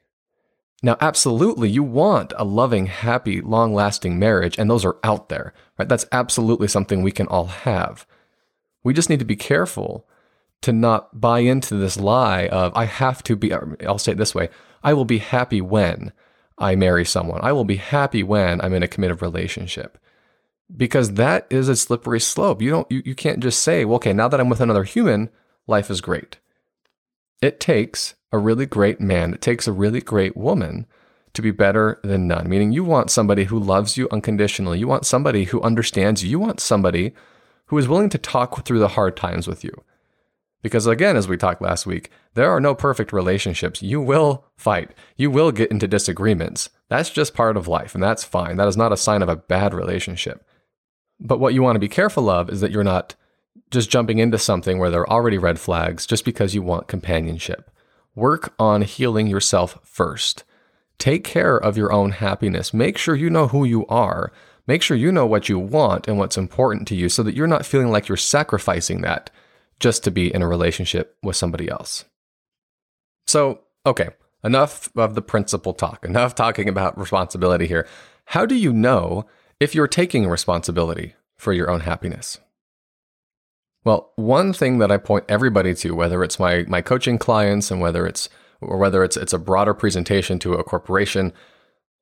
Now, 0.83 0.97
absolutely, 1.03 1.69
you 1.69 1.83
want 1.83 2.33
a 2.38 2.45
loving, 2.45 2.87
happy, 2.87 3.43
long 3.43 3.75
lasting 3.75 4.19
marriage, 4.19 4.59
and 4.59 4.71
those 4.71 4.87
are 4.87 4.97
out 5.05 5.29
there, 5.29 5.53
right? 5.79 5.88
That's 5.88 6.07
absolutely 6.12 6.69
something 6.69 7.03
we 7.03 7.12
can 7.12 7.27
all 7.27 7.47
have. 7.47 8.07
We 8.83 8.95
just 8.95 9.11
need 9.11 9.19
to 9.19 9.27
be 9.27 9.37
careful 9.37 10.07
to 10.64 10.73
not 10.73 11.21
buy 11.21 11.40
into 11.40 11.76
this 11.76 11.99
lie 11.99 12.47
of, 12.49 12.73
I 12.75 12.87
have 12.87 13.23
to 13.25 13.37
be, 13.37 13.52
I'll 13.52 13.99
say 13.99 14.12
it 14.12 14.18
this 14.18 14.35
way 14.35 14.49
I 14.83 14.94
will 14.94 15.04
be 15.04 15.18
happy 15.18 15.61
when 15.61 16.12
I 16.59 16.75
marry 16.75 17.04
someone. 17.04 17.40
I 17.42 17.52
will 17.52 17.64
be 17.64 17.76
happy 17.76 18.23
when 18.23 18.61
I'm 18.61 18.75
in 18.75 18.83
a 18.83 18.88
committed 18.88 19.23
relationship. 19.23 19.99
Because 20.75 21.14
that 21.14 21.47
is 21.50 21.68
a 21.68 21.76
slippery 21.76 22.21
slope. 22.21 22.62
You 22.62 22.71
don't 22.71 22.90
you, 22.90 23.02
you 23.04 23.14
can't 23.14 23.40
just 23.40 23.61
say, 23.61 23.85
well, 23.85 23.97
okay, 23.97 24.14
now 24.14 24.28
that 24.28 24.40
I'm 24.40 24.49
with 24.49 24.62
another 24.62 24.85
human, 24.85 25.28
life 25.66 25.90
is 25.90 26.00
great. 26.00 26.38
It 27.42 27.61
takes 27.61 28.14
a 28.33 28.38
really 28.38 28.64
great 28.64 29.00
man, 29.00 29.35
it 29.35 29.42
takes 29.42 29.68
a 29.68 29.73
really 29.73 30.00
great 30.00 30.37
woman 30.37 30.87
to 31.35 31.42
be 31.42 31.50
better 31.50 32.00
than 32.02 32.26
none. 32.26 32.49
Meaning, 32.49 32.73
you 32.73 32.85
want 32.85 33.11
somebody 33.11 33.44
who 33.44 33.59
loves 33.59 33.97
you 33.97 34.09
unconditionally. 34.11 34.78
You 34.78 34.88
want 34.88 35.04
somebody 35.04 35.44
who 35.44 35.61
understands 35.61 36.25
you. 36.25 36.30
You 36.30 36.38
want 36.38 36.61
somebody 36.61 37.12
who 37.66 37.76
is 37.76 37.88
willing 37.88 38.09
to 38.11 38.18
talk 38.18 38.64
through 38.64 38.78
the 38.78 38.88
hard 38.88 39.16
times 39.16 39.47
with 39.47 39.64
you. 39.64 39.85
Because 40.64 40.87
again, 40.87 41.14
as 41.18 41.28
we 41.28 41.37
talked 41.37 41.61
last 41.61 41.85
week, 41.85 42.11
there 42.33 42.50
are 42.50 42.59
no 42.59 42.75
perfect 42.75 43.12
relationships. 43.12 43.83
You 43.83 44.00
will 44.00 44.47
fight. 44.56 44.92
You 45.14 45.30
will 45.30 45.52
get 45.52 45.71
into 45.71 45.87
disagreements. 45.87 46.71
That's 46.88 47.11
just 47.11 47.35
part 47.35 47.59
of 47.59 47.68
life, 47.68 47.94
and 47.94 48.02
that's 48.02 48.25
fine. 48.25 48.56
That 48.56 48.66
is 48.66 48.76
not 48.76 48.90
a 48.90 48.97
sign 48.97 49.21
of 49.21 49.28
a 49.28 49.37
bad 49.37 49.75
relationship. 49.75 50.42
But 51.21 51.38
what 51.38 51.52
you 51.52 51.62
want 51.62 51.76
to 51.76 51.80
be 51.80 51.88
careful 51.88 52.30
of 52.30 52.49
is 52.49 52.62
that 52.62 52.71
you're 52.71 52.83
not 52.83 53.14
just 53.71 53.90
jumping 53.90 54.21
into 54.21 54.38
something 54.38 54.78
where 54.78 54.88
there 54.88 55.02
are 55.02 55.11
already 55.11 55.37
red 55.37 55.61
flags 55.61 56.06
just 56.06 56.25
because 56.25 56.54
you 56.54 56.62
want 56.62 56.88
companionship. 56.88 57.71
Work 58.14 58.54
on 58.59 58.80
healing 58.80 59.26
yourself 59.26 59.78
first. 59.83 60.44
Take 60.97 61.25
care 61.25 61.59
of 61.59 61.76
your 61.76 61.92
own 61.92 62.12
happiness. 62.12 62.73
Make 62.73 62.97
sure 62.97 63.14
you 63.14 63.28
know 63.28 63.49
who 63.49 63.66
you 63.66 63.87
are. 63.88 64.33
Make 64.66 64.80
sure 64.80 64.97
you 64.97 65.12
know 65.12 65.26
what 65.26 65.50
you 65.50 65.59
want 65.59 66.09
and 66.09 66.16
what's 66.16 66.38
important 66.38 66.88
to 66.88 66.94
you 66.94 67.11
so 67.11 67.23
that 67.23 67.35
you're 67.35 67.47
not 67.47 67.66
feeling 67.66 67.90
like 67.90 68.09
you're 68.09 68.16
sacrificing 68.16 69.02
that 69.02 69.28
just 69.85 70.03
to 70.03 70.11
be 70.11 70.35
in 70.35 70.41
a 70.41 70.49
relationship 70.49 71.14
with 71.23 71.37
somebody 71.37 71.69
else. 71.69 72.07
So, 73.26 73.61
okay, 73.85 74.09
enough 74.43 74.91
of 74.97 75.14
the 75.14 75.21
principle 75.21 75.75
talk, 75.75 76.07
enough 76.07 76.35
talking 76.35 76.71
about 76.71 76.99
responsibility 76.99 77.67
here. 77.67 77.87
how 78.29 78.47
do 78.47 78.55
you 78.55 78.73
know 78.73 79.26
if 79.61 79.75
you're 79.75 79.87
taking 79.87 80.26
responsibility 80.26 81.17
for 81.37 81.53
your 81.53 81.71
own 81.71 81.81
happiness? 81.81 82.41
Well, 83.85 84.11
one 84.17 84.55
thing 84.55 84.79
that 84.79 84.91
I 84.91 84.97
point 84.97 85.26
everybody 85.29 85.75
to, 85.75 85.95
whether 85.95 86.25
it's 86.25 86.38
my, 86.38 86.64
my 86.67 86.81
coaching 86.81 87.19
clients 87.19 87.71
and 87.71 87.83
whether 87.83 88.07
it's 88.07 88.31
or 88.62 88.79
whether 88.79 89.05
it's 89.05 89.19
it's 89.19 89.35
a 89.35 89.38
broader 89.38 89.75
presentation 89.75 90.38
to 90.38 90.55
a 90.55 90.64
corporation, 90.64 91.35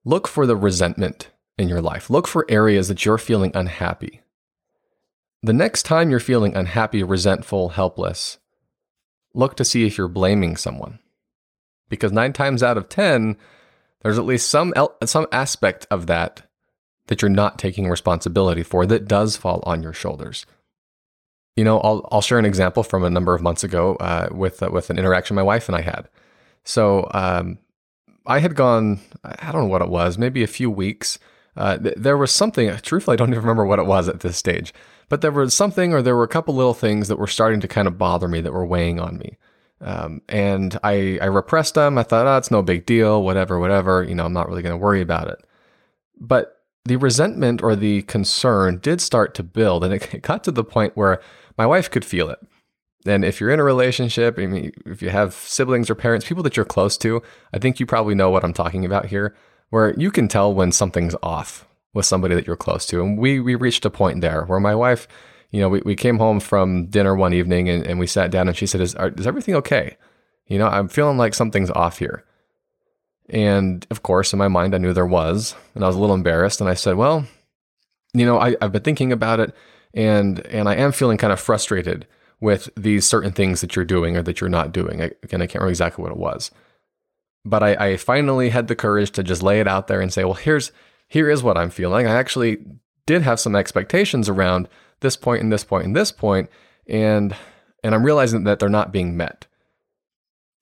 look 0.05 0.29
for 0.29 0.47
the 0.47 0.55
resentment 0.55 1.31
in 1.59 1.69
your 1.69 1.83
life. 1.83 2.09
Look 2.09 2.29
for 2.29 2.47
areas 2.49 2.87
that 2.87 3.05
you're 3.05 3.19
feeling 3.19 3.51
unhappy. 3.57 4.22
The 5.43 5.53
next 5.53 5.83
time 5.83 6.11
you're 6.11 6.21
feeling 6.21 6.55
unhappy, 6.55 7.03
resentful, 7.03 7.71
helpless, 7.71 8.39
look 9.35 9.57
to 9.57 9.65
see 9.65 9.87
if 9.87 9.99
you're 9.99 10.09
blaming 10.09 10.57
someone. 10.57 11.01
Because 11.89 12.13
9 12.13 12.33
times 12.33 12.63
out 12.63 12.77
of 12.77 12.89
10, 12.89 13.37
there's 14.03 14.19
at 14.19 14.25
least 14.25 14.49
some 14.49 14.73
el- 14.77 14.97
some 15.05 15.27
aspect 15.33 15.87
of 15.91 16.07
that 16.07 16.43
that 17.09 17.21
you're 17.21 17.29
not 17.29 17.59
taking 17.59 17.89
responsibility 17.89 18.63
for 18.63 18.87
that 18.87 19.09
does 19.09 19.37
fall 19.37 19.63
on 19.67 19.83
your 19.83 19.93
shoulders. 19.93 20.47
You 21.57 21.65
know, 21.65 21.81
I'll 21.81 22.09
I'll 22.11 22.23
share 22.23 22.39
an 22.39 22.45
example 22.45 22.83
from 22.83 23.05
a 23.05 23.11
number 23.11 23.35
of 23.35 23.43
months 23.43 23.65
ago 23.65 23.97
uh, 23.97 24.29
with 24.31 24.63
uh, 24.63 24.71
with 24.71 24.91
an 24.91 24.99
interaction 24.99 25.37
my 25.37 25.43
wife 25.43 25.69
and 25.69 25.77
I 25.77 25.83
had. 25.83 26.09
So 26.65 27.09
um, 27.13 27.59
I 28.27 28.39
had 28.39 28.55
gone, 28.55 29.01
I 29.25 29.51
don't 29.53 29.63
know 29.63 29.69
what 29.69 29.83
it 29.83 29.89
was, 29.89 30.17
maybe 30.17 30.43
a 30.43 30.49
few 30.49 30.71
weeks. 30.71 31.19
Uh, 31.57 31.77
th- 31.77 31.97
there 31.97 32.17
was 32.17 32.31
something. 32.31 32.75
Truthfully, 32.79 33.15
I 33.15 33.17
don't 33.17 33.31
even 33.31 33.43
remember 33.43 33.67
what 33.67 33.81
it 33.81 33.87
was 33.87 34.09
at 34.09 34.21
this 34.21 34.37
stage. 34.37 34.73
But 35.13 35.21
there 35.21 35.31
was 35.31 35.55
something, 35.55 35.93
or 35.93 36.01
there 36.01 36.17
were 36.17 36.25
a 36.25 36.27
couple 36.27 36.55
little 36.55 36.73
things 36.73 37.09
that 37.09 37.19
were 37.19 37.27
starting 37.27 37.61
to 37.61 37.69
kind 37.69 37.87
of 37.87 37.99
bother 37.99 38.27
me, 38.29 38.41
that 38.41 38.55
were 38.55 38.65
weighing 38.65 38.99
on 38.99 39.19
me. 39.19 39.37
Um, 39.83 40.23
and 40.27 40.81
I, 40.83 41.19
I 41.21 41.27
repressed 41.27 41.75
them. 41.75 41.99
I 41.99 42.03
thought, 42.03 42.27
oh, 42.27 42.39
it's 42.39 42.51
no 42.51 42.63
big 42.63 42.87
deal, 42.87 43.23
whatever, 43.23 43.59
whatever. 43.59 44.03
You 44.03 44.15
know, 44.15 44.25
I'm 44.25 44.33
not 44.33 44.49
really 44.49 44.63
going 44.63 44.73
to 44.73 44.83
worry 44.83 45.03
about 45.03 45.29
it. 45.29 45.45
But 46.19 46.63
the 46.87 46.97
resentment 46.97 47.63
or 47.63 47.77
the 47.77 48.01
concern 48.05 48.79
did 48.79 49.03
start 49.03 49.35
to 49.35 49.43
build, 49.43 49.85
and 49.85 49.93
it 49.93 50.23
got 50.23 50.45
to 50.45 50.51
the 50.51 50.65
point 50.65 50.97
where 50.97 51.21
my 51.59 51.67
wife 51.67 51.91
could 51.91 52.07
feel 52.07 52.31
it. 52.31 52.39
And 53.05 53.23
if 53.23 53.39
you're 53.39 53.51
in 53.51 53.61
a 53.61 53.65
relationship, 53.65 54.39
I 54.39 54.47
mean, 54.47 54.73
if 54.87 55.03
you 55.03 55.11
have 55.11 55.35
siblings 55.35 55.91
or 55.91 55.95
parents, 55.95 56.27
people 56.27 56.43
that 56.45 56.57
you're 56.57 56.65
close 56.65 56.97
to, 56.97 57.21
I 57.53 57.59
think 57.59 57.79
you 57.79 57.85
probably 57.85 58.15
know 58.15 58.31
what 58.31 58.45
I'm 58.45 58.55
talking 58.55 58.87
about 58.87 59.05
here, 59.05 59.37
where 59.69 59.93
you 60.01 60.11
can 60.11 60.27
tell 60.27 60.55
when 60.55 60.73
something's 60.73 61.17
off 61.23 61.69
with 61.95 62.07
somebody 62.07 62.35
that 62.35 62.47
you're 62.47 62.57
close 62.57 62.87
to. 62.87 63.03
And 63.03 63.19
we 63.19 63.41
we 63.41 63.55
reached 63.55 63.85
a 63.85 63.91
point 63.91 64.21
there 64.21 64.45
where 64.45 64.61
my 64.61 64.75
wife, 64.75 65.07
you 65.51 65.61
know, 65.61 65.69
we, 65.69 65.83
we 65.85 65.97
came 65.97 66.19
home 66.19 66.41
from 66.41 66.87
dinner 66.87 67.15
one 67.15 67.35
evening 67.35 67.69
and, 67.69 67.87
and 67.87 67.99
we 67.99 68.07
sat 68.07 68.31
down 68.31 68.49
and 68.49 68.57
she 68.57 68.67
said, 68.67 68.81
is, 68.81 68.95
are, 68.95 69.09
is 69.11 69.27
everything 69.27 69.55
okay? 69.57 69.97
You 70.47 70.59
know, 70.59 70.67
I'm 70.67 70.89
feeling 70.89 71.19
like 71.19 71.35
something's 71.35 71.71
off 71.71 71.99
here. 71.99 72.25
And 73.29 73.87
of 73.91 74.03
course, 74.03 74.33
in 74.33 74.39
my 74.39 74.49
mind, 74.49 74.75
I 74.75 74.79
knew 74.79 74.93
there 74.93 75.07
was. 75.07 75.55
And 75.75 75.85
I 75.85 75.87
was 75.87 75.97
a 75.97 76.01
little 76.01 76.15
embarrassed. 76.15 76.61
And 76.61 76.69
I 76.69 76.75
said, 76.75 76.97
well, 76.97 77.27
you 78.15 78.27
know, 78.27 78.39
I, 78.39 78.57
I've 78.61 78.73
been 78.73 78.83
thinking 78.83 79.13
about 79.13 79.41
it 79.41 79.55
and 79.95 80.45
and 80.47 80.69
I 80.69 80.77
am 80.77 80.93
feeling 80.93 81.19
kind 81.19 81.33
of 81.33 81.41
frustrated 81.41 82.07
with 82.41 82.69
these 82.77 83.07
certain 83.07 83.33
things 83.33 83.61
that 83.61 83.77
you're 83.77 83.85
doing 83.85 84.17
or 84.17 84.23
that 84.23 84.41
you're 84.41 84.51
not 84.51 84.73
doing. 84.73 85.01
I, 85.01 85.13
again, 85.23 85.41
I 85.41 85.47
can't 85.47 85.57
remember 85.57 85.71
exactly 85.71 86.03
what 86.03 86.11
it 86.11 86.19
was, 86.19 86.51
but 87.45 87.63
I, 87.63 87.75
I 87.75 87.97
finally 87.97 88.49
had 88.49 88.69
the 88.69 88.75
courage 88.75 89.13
to 89.13 89.23
just 89.23 89.43
lay 89.43 89.61
it 89.61 89.69
out 89.69 89.87
there 89.87 90.01
and 90.01 90.13
say, 90.13 90.25
well, 90.25 90.35
here's 90.35 90.73
here 91.13 91.29
is 91.29 91.43
what 91.43 91.59
I'm 91.59 91.69
feeling. 91.69 92.07
I 92.07 92.15
actually 92.15 92.65
did 93.05 93.21
have 93.21 93.39
some 93.39 93.55
expectations 93.55 94.31
around 94.31 94.67
this 95.01 95.15
point 95.15 95.43
and 95.43 95.53
this 95.53 95.63
point 95.63 95.85
and 95.85 95.95
this 95.95 96.11
point, 96.11 96.49
and 96.87 97.37
and 97.85 97.95
I'm 97.95 98.03
realizing 98.03 98.45
that 98.45 98.59
they're 98.59 98.71
not 98.71 98.93
being 98.93 99.15
met. 99.15 99.47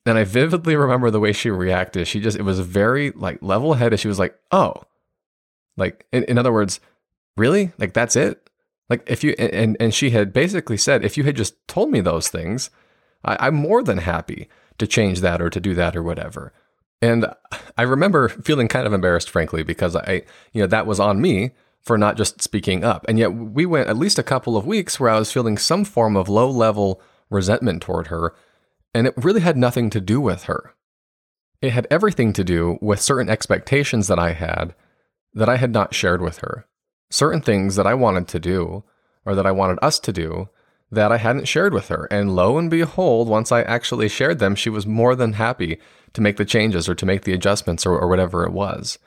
And 0.05 0.19
I 0.19 0.25
vividly 0.25 0.75
remember 0.75 1.09
the 1.09 1.21
way 1.21 1.33
she 1.33 1.51
reacted. 1.51 2.09
She 2.09 2.19
just 2.19 2.37
it 2.37 2.43
was 2.43 2.59
very 2.59 3.13
like 3.13 3.41
level 3.41 3.75
headed. 3.75 4.01
She 4.01 4.09
was 4.09 4.19
like, 4.19 4.37
"Oh, 4.51 4.83
like 5.77 6.05
in, 6.13 6.25
in 6.25 6.37
other 6.37 6.53
words, 6.53 6.81
really? 7.37 7.71
Like 7.79 7.93
that's 7.93 8.17
it? 8.17 8.51
Like 8.89 9.05
if 9.07 9.23
you 9.23 9.37
and 9.39 9.77
and 9.79 9.95
she 9.95 10.11
had 10.11 10.33
basically 10.33 10.79
said, 10.79 11.05
if 11.05 11.17
you 11.17 11.23
had 11.23 11.37
just 11.37 11.55
told 11.69 11.93
me 11.93 12.01
those 12.01 12.27
things, 12.27 12.71
I, 13.25 13.37
I'm 13.39 13.55
more 13.55 13.85
than 13.85 13.99
happy 13.99 14.49
to 14.79 14.87
change 14.89 15.21
that 15.21 15.41
or 15.41 15.49
to 15.49 15.61
do 15.61 15.75
that 15.75 15.95
or 15.95 16.03
whatever. 16.03 16.53
And 17.03 17.27
I 17.79 17.83
remember 17.83 18.29
feeling 18.29 18.69
kind 18.69 18.87
of 18.87 18.93
embarrassed, 18.93 19.31
frankly, 19.31 19.63
because 19.63 19.97
I, 19.97 20.23
you 20.53 20.61
know, 20.61 20.67
that 20.67 20.87
was 20.87 21.01
on 21.01 21.21
me 21.21 21.53
for 21.81 21.97
not 21.97 22.17
just 22.17 22.43
speaking 22.43 22.85
up. 22.85 23.07
And 23.09 23.19
yet 23.19 23.33
we 23.33 23.65
went 23.65 23.89
at 23.89 23.97
least 23.97 24.19
a 24.19 24.23
couple 24.23 24.57
of 24.57 24.67
weeks 24.67 25.01
where 25.01 25.11
I 25.11 25.19
was 25.19 25.33
feeling 25.33 25.57
some 25.57 25.85
form 25.85 26.17
of 26.17 26.29
low 26.29 26.51
level 26.51 27.01
resentment 27.31 27.83
toward 27.83 28.09
her. 28.09 28.35
And 28.93 29.07
it 29.07 29.15
really 29.17 29.41
had 29.41 29.57
nothing 29.57 29.89
to 29.91 30.01
do 30.01 30.21
with 30.21 30.45
her. 30.45 30.75
It 31.63 31.73
had 31.73 31.87
everything 31.91 32.33
to 32.35 32.45
do 32.45 32.79
with 32.83 33.01
certain 33.01 33.31
expectations 33.31 34.09
that 34.09 34.19
I 34.19 34.33
had 34.33 34.75
that 35.33 35.49
I 35.49 35.57
had 35.57 35.73
not 35.73 35.95
shared 35.95 36.21
with 36.21 36.39
her 36.39 36.67
certain 37.11 37.41
things 37.41 37.77
that 37.77 37.87
I 37.87 37.95
wanted 37.95 38.29
to 38.29 38.39
do 38.39 38.85
or 39.27 39.35
that 39.35 39.47
I 39.47 39.51
wanted 39.51 39.79
us 39.83 39.99
to 40.01 40.13
do 40.13 40.49
that 40.93 41.13
I 41.13 41.19
hadn't 41.19 41.49
shared 41.49 41.73
with 41.73 41.89
her. 41.89 42.09
And 42.11 42.35
lo 42.35 42.59
and 42.59 42.71
behold, 42.71 43.29
once 43.29 43.53
I 43.53 43.63
actually 43.63 44.09
shared 44.09 44.39
them, 44.39 44.55
she 44.55 44.71
was 44.71 44.87
more 44.87 45.15
than 45.15 45.35
happy 45.35 45.79
to 46.15 46.21
make 46.21 46.37
the 46.37 46.45
changes 46.45 46.89
or 46.89 46.95
to 46.95 47.07
make 47.07 47.23
the 47.23 47.33
adjustments 47.33 47.87
or, 47.87 47.99
or 47.99 48.09
whatever 48.09 48.45
it 48.45 48.53
was. 48.53 48.99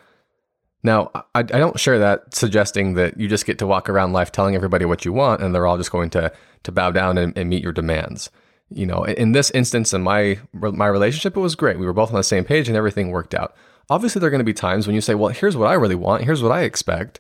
Now, 0.83 1.11
I, 1.33 1.39
I, 1.39 1.43
don't 1.43 1.79
share 1.79 1.99
that 1.99 2.35
suggesting 2.35 2.95
that 2.95 3.17
you 3.17 3.29
just 3.29 3.45
get 3.45 3.57
to 3.59 3.67
walk 3.67 3.87
around 3.87 4.11
life 4.11 4.31
telling 4.31 4.53
everybody 4.53 4.83
what 4.83 5.05
you 5.05 5.13
want 5.13 5.41
and 5.41 5.55
they're 5.55 5.65
all 5.65 5.77
just 5.77 5.91
going 5.91 6.09
to, 6.11 6.31
to 6.63 6.71
bow 6.71 6.91
down 6.91 7.17
and, 7.17 7.37
and 7.37 7.49
meet 7.49 7.63
your 7.63 7.71
demands. 7.71 8.29
You 8.69 8.85
know, 8.85 9.03
in 9.03 9.31
this 9.31 9.51
instance, 9.51 9.93
in 9.93 10.01
my 10.01 10.39
my 10.51 10.87
relationship, 10.87 11.37
it 11.37 11.39
was 11.39 11.53
great. 11.53 11.77
We 11.77 11.85
were 11.85 11.93
both 11.93 12.09
on 12.09 12.15
the 12.15 12.23
same 12.23 12.43
page 12.43 12.67
and 12.67 12.75
everything 12.75 13.11
worked 13.11 13.35
out. 13.35 13.55
Obviously, 13.89 14.19
there 14.19 14.27
are 14.27 14.31
going 14.31 14.39
to 14.39 14.45
be 14.45 14.53
times 14.53 14.87
when 14.87 14.95
you 14.95 15.01
say, 15.01 15.13
"Well, 15.13 15.29
here's 15.29 15.55
what 15.55 15.67
I 15.67 15.73
really 15.73 15.95
want. 15.95 16.23
Here's 16.23 16.41
what 16.41 16.51
I 16.51 16.61
expect," 16.61 17.19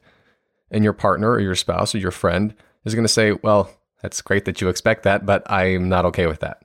and 0.73 0.83
your 0.83 0.93
partner 0.93 1.29
or 1.29 1.39
your 1.39 1.55
spouse 1.55 1.93
or 1.93 1.99
your 1.99 2.11
friend 2.11 2.55
is 2.83 2.95
going 2.95 3.05
to 3.05 3.09
say, 3.09 3.31
Well, 3.31 3.69
that's 4.01 4.21
great 4.21 4.45
that 4.45 4.59
you 4.59 4.67
expect 4.67 5.03
that, 5.03 5.25
but 5.25 5.49
I'm 5.49 5.87
not 5.87 6.05
okay 6.05 6.27
with 6.27 6.41
that. 6.41 6.62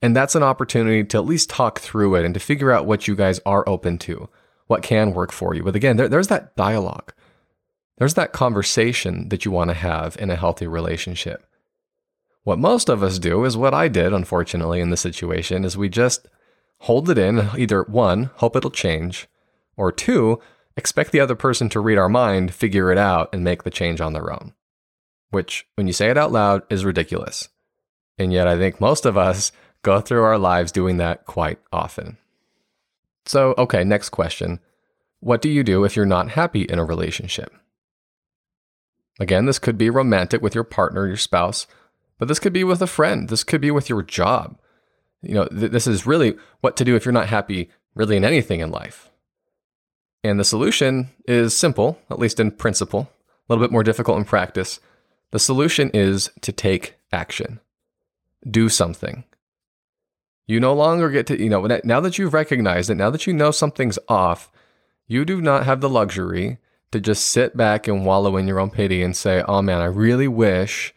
And 0.00 0.14
that's 0.14 0.34
an 0.34 0.42
opportunity 0.42 1.02
to 1.04 1.18
at 1.18 1.26
least 1.26 1.50
talk 1.50 1.80
through 1.80 2.14
it 2.16 2.24
and 2.24 2.34
to 2.34 2.40
figure 2.40 2.70
out 2.70 2.86
what 2.86 3.08
you 3.08 3.16
guys 3.16 3.40
are 3.44 3.68
open 3.68 3.98
to, 3.98 4.28
what 4.66 4.82
can 4.82 5.12
work 5.12 5.32
for 5.32 5.54
you. 5.54 5.64
But 5.64 5.76
again, 5.76 5.96
there, 5.96 6.08
there's 6.08 6.28
that 6.28 6.54
dialogue. 6.56 7.12
There's 7.96 8.14
that 8.14 8.32
conversation 8.32 9.28
that 9.30 9.44
you 9.44 9.50
want 9.50 9.70
to 9.70 9.74
have 9.74 10.16
in 10.20 10.30
a 10.30 10.36
healthy 10.36 10.68
relationship. 10.68 11.44
What 12.44 12.60
most 12.60 12.88
of 12.88 13.02
us 13.02 13.18
do 13.18 13.44
is 13.44 13.56
what 13.56 13.74
I 13.74 13.88
did, 13.88 14.12
unfortunately, 14.12 14.80
in 14.80 14.90
this 14.90 15.00
situation, 15.00 15.64
is 15.64 15.76
we 15.76 15.88
just 15.88 16.28
hold 16.78 17.10
it 17.10 17.18
in, 17.18 17.50
either 17.58 17.82
one, 17.82 18.30
hope 18.36 18.54
it'll 18.54 18.70
change, 18.70 19.26
or 19.76 19.90
two, 19.90 20.40
expect 20.76 21.10
the 21.10 21.20
other 21.20 21.34
person 21.34 21.68
to 21.70 21.80
read 21.80 21.98
our 21.98 22.08
mind, 22.08 22.54
figure 22.54 22.92
it 22.92 22.98
out, 22.98 23.28
and 23.32 23.42
make 23.42 23.64
the 23.64 23.70
change 23.70 24.00
on 24.00 24.12
their 24.12 24.32
own. 24.32 24.54
Which, 25.30 25.66
when 25.74 25.88
you 25.88 25.92
say 25.92 26.08
it 26.08 26.16
out 26.16 26.32
loud, 26.32 26.62
is 26.70 26.84
ridiculous. 26.84 27.48
And 28.16 28.32
yet, 28.32 28.46
I 28.46 28.56
think 28.56 28.80
most 28.80 29.04
of 29.04 29.18
us 29.18 29.52
go 29.88 30.00
through 30.02 30.22
our 30.22 30.38
lives 30.38 30.70
doing 30.70 30.98
that 30.98 31.24
quite 31.24 31.58
often. 31.72 32.18
So, 33.24 33.54
okay, 33.56 33.84
next 33.84 34.10
question. 34.10 34.60
What 35.20 35.40
do 35.40 35.48
you 35.48 35.64
do 35.64 35.84
if 35.84 35.96
you're 35.96 36.04
not 36.04 36.32
happy 36.32 36.62
in 36.62 36.78
a 36.78 36.84
relationship? 36.84 37.50
Again, 39.18 39.46
this 39.46 39.58
could 39.58 39.78
be 39.78 39.88
romantic 39.88 40.42
with 40.42 40.54
your 40.54 40.64
partner, 40.64 41.06
your 41.06 41.16
spouse, 41.16 41.66
but 42.18 42.28
this 42.28 42.38
could 42.38 42.52
be 42.52 42.64
with 42.64 42.82
a 42.82 42.86
friend. 42.86 43.30
This 43.30 43.44
could 43.44 43.62
be 43.62 43.70
with 43.70 43.88
your 43.88 44.02
job. 44.02 44.58
You 45.22 45.34
know, 45.34 45.46
th- 45.46 45.72
this 45.72 45.86
is 45.86 46.06
really 46.06 46.36
what 46.60 46.76
to 46.76 46.84
do 46.84 46.94
if 46.94 47.06
you're 47.06 47.12
not 47.12 47.28
happy 47.28 47.70
really 47.94 48.16
in 48.16 48.24
anything 48.24 48.60
in 48.60 48.70
life. 48.70 49.10
And 50.22 50.38
the 50.38 50.44
solution 50.44 51.08
is 51.26 51.56
simple, 51.56 51.98
at 52.10 52.18
least 52.18 52.38
in 52.38 52.50
principle, 52.50 53.10
a 53.10 53.52
little 53.52 53.64
bit 53.64 53.72
more 53.72 53.82
difficult 53.82 54.18
in 54.18 54.24
practice. 54.24 54.80
The 55.30 55.38
solution 55.38 55.90
is 55.94 56.30
to 56.42 56.52
take 56.52 56.98
action. 57.10 57.60
Do 58.48 58.68
something. 58.68 59.24
You 60.48 60.60
no 60.60 60.72
longer 60.72 61.10
get 61.10 61.26
to, 61.26 61.40
you 61.40 61.50
know, 61.50 61.66
now 61.84 62.00
that 62.00 62.18
you've 62.18 62.32
recognized 62.32 62.88
it, 62.88 62.94
now 62.94 63.10
that 63.10 63.26
you 63.26 63.34
know 63.34 63.50
something's 63.50 63.98
off, 64.08 64.50
you 65.06 65.26
do 65.26 65.42
not 65.42 65.66
have 65.66 65.82
the 65.82 65.90
luxury 65.90 66.56
to 66.90 67.00
just 67.00 67.26
sit 67.26 67.54
back 67.54 67.86
and 67.86 68.06
wallow 68.06 68.38
in 68.38 68.48
your 68.48 68.58
own 68.58 68.70
pity 68.70 69.02
and 69.02 69.14
say, 69.14 69.42
oh 69.46 69.60
man, 69.60 69.82
I 69.82 69.84
really 69.84 70.26
wish 70.26 70.94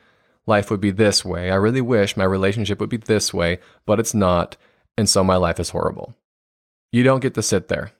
life 0.48 0.72
would 0.72 0.79
be 0.79 0.91
this 0.91 1.25
way. 1.25 1.51
I 1.51 1.55
really 1.55 1.81
wish 1.81 2.15
my 2.15 2.24
relationship 2.24 2.79
would 2.79 2.89
be 2.89 2.96
this 2.96 3.34
way, 3.34 3.60
but 3.86 4.00
it's 4.00 4.13
not. 4.13 4.55
And 4.98 5.10
so 5.10 5.22
my 5.22 5.36
life 5.36 5.60
is 5.60 5.72
horrible. 5.72 6.15
You 6.93 7.03
don't 7.03 7.20
get 7.20 7.34
to 7.34 7.41
sit 7.41 7.67
there. 7.67 7.91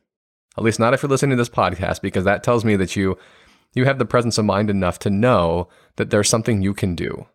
At 0.58 0.63
least 0.63 0.79
not 0.79 0.93
if 0.93 1.03
you're 1.03 1.10
listening 1.10 1.31
to 1.31 1.41
this 1.41 1.50
podcast, 1.50 2.01
because 2.01 2.24
that 2.24 2.43
tells 2.43 2.63
me 2.63 2.77
that 2.77 2.96
you 2.96 3.17
you 3.74 3.86
have 3.86 4.00
the 4.00 4.05
presence 4.05 4.38
of 4.38 4.46
mind 4.46 4.70
enough 4.70 5.00
to 5.00 5.10
know 5.10 5.67
that 5.96 6.10
there's 6.10 6.29
something 6.29 6.62
you 6.62 6.74
can 6.74 6.96
do 6.96 7.25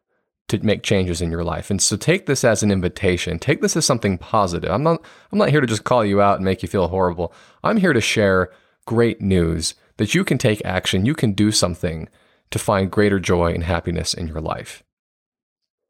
to 0.48 0.58
make 0.64 0.82
changes 0.82 1.20
in 1.20 1.30
your 1.30 1.44
life. 1.44 1.70
And 1.70 1.82
so 1.82 1.96
take 1.96 2.26
this 2.26 2.44
as 2.44 2.62
an 2.62 2.70
invitation. 2.70 3.38
Take 3.38 3.60
this 3.60 3.76
as 3.76 3.84
something 3.84 4.16
positive. 4.18 4.70
I'm 4.70 4.82
not 4.82 5.04
I'm 5.32 5.38
not 5.38 5.50
here 5.50 5.60
to 5.60 5.66
just 5.66 5.84
call 5.84 6.04
you 6.04 6.20
out 6.20 6.36
and 6.36 6.44
make 6.44 6.62
you 6.62 6.68
feel 6.68 6.88
horrible. 6.88 7.32
I'm 7.64 7.78
here 7.78 7.92
to 7.92 8.00
share 8.00 8.50
great 8.86 9.20
news 9.20 9.74
that 9.96 10.14
you 10.14 10.24
can 10.24 10.38
take 10.38 10.64
action, 10.64 11.06
you 11.06 11.14
can 11.14 11.32
do 11.32 11.50
something 11.50 12.08
to 12.50 12.58
find 12.58 12.90
greater 12.90 13.18
joy 13.18 13.52
and 13.52 13.64
happiness 13.64 14.14
in 14.14 14.28
your 14.28 14.40
life. 14.40 14.84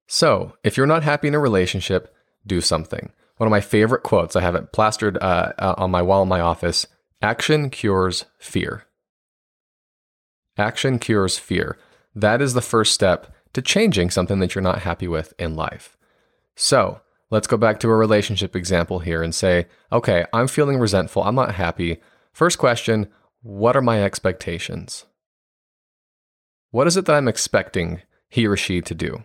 So, 0.06 0.54
if 0.62 0.76
you're 0.76 0.86
not 0.86 1.02
happy 1.02 1.28
in 1.28 1.34
a 1.34 1.40
relationship, 1.40 2.14
do 2.46 2.60
something. 2.60 3.10
One 3.36 3.48
of 3.48 3.50
my 3.50 3.60
favorite 3.60 4.04
quotes, 4.04 4.36
I 4.36 4.40
have 4.40 4.54
it 4.54 4.72
plastered 4.72 5.18
uh, 5.18 5.52
uh 5.58 5.74
on 5.76 5.90
my 5.90 6.02
wall 6.02 6.22
in 6.22 6.28
my 6.28 6.40
office 6.40 6.86
Action 7.22 7.70
cures 7.70 8.26
fear. 8.38 8.84
Action 10.58 10.98
cures 10.98 11.38
fear. 11.38 11.78
That 12.14 12.40
is 12.40 12.54
the 12.54 12.62
first 12.62 12.92
step 12.92 13.34
to 13.52 13.62
changing 13.62 14.10
something 14.10 14.38
that 14.40 14.54
you're 14.54 14.62
not 14.62 14.82
happy 14.82 15.08
with 15.08 15.34
in 15.38 15.56
life. 15.56 15.96
So 16.54 17.00
let's 17.30 17.46
go 17.46 17.56
back 17.56 17.80
to 17.80 17.88
a 17.88 17.94
relationship 17.94 18.56
example 18.56 19.00
here 19.00 19.22
and 19.22 19.34
say, 19.34 19.66
okay, 19.92 20.26
I'm 20.32 20.48
feeling 20.48 20.78
resentful. 20.78 21.22
I'm 21.22 21.34
not 21.34 21.54
happy. 21.54 21.98
First 22.32 22.58
question 22.58 23.08
What 23.42 23.76
are 23.76 23.82
my 23.82 24.02
expectations? 24.02 25.04
What 26.70 26.86
is 26.86 26.96
it 26.96 27.06
that 27.06 27.16
I'm 27.16 27.28
expecting 27.28 28.02
he 28.28 28.46
or 28.46 28.56
she 28.56 28.80
to 28.82 28.94
do? 28.94 29.24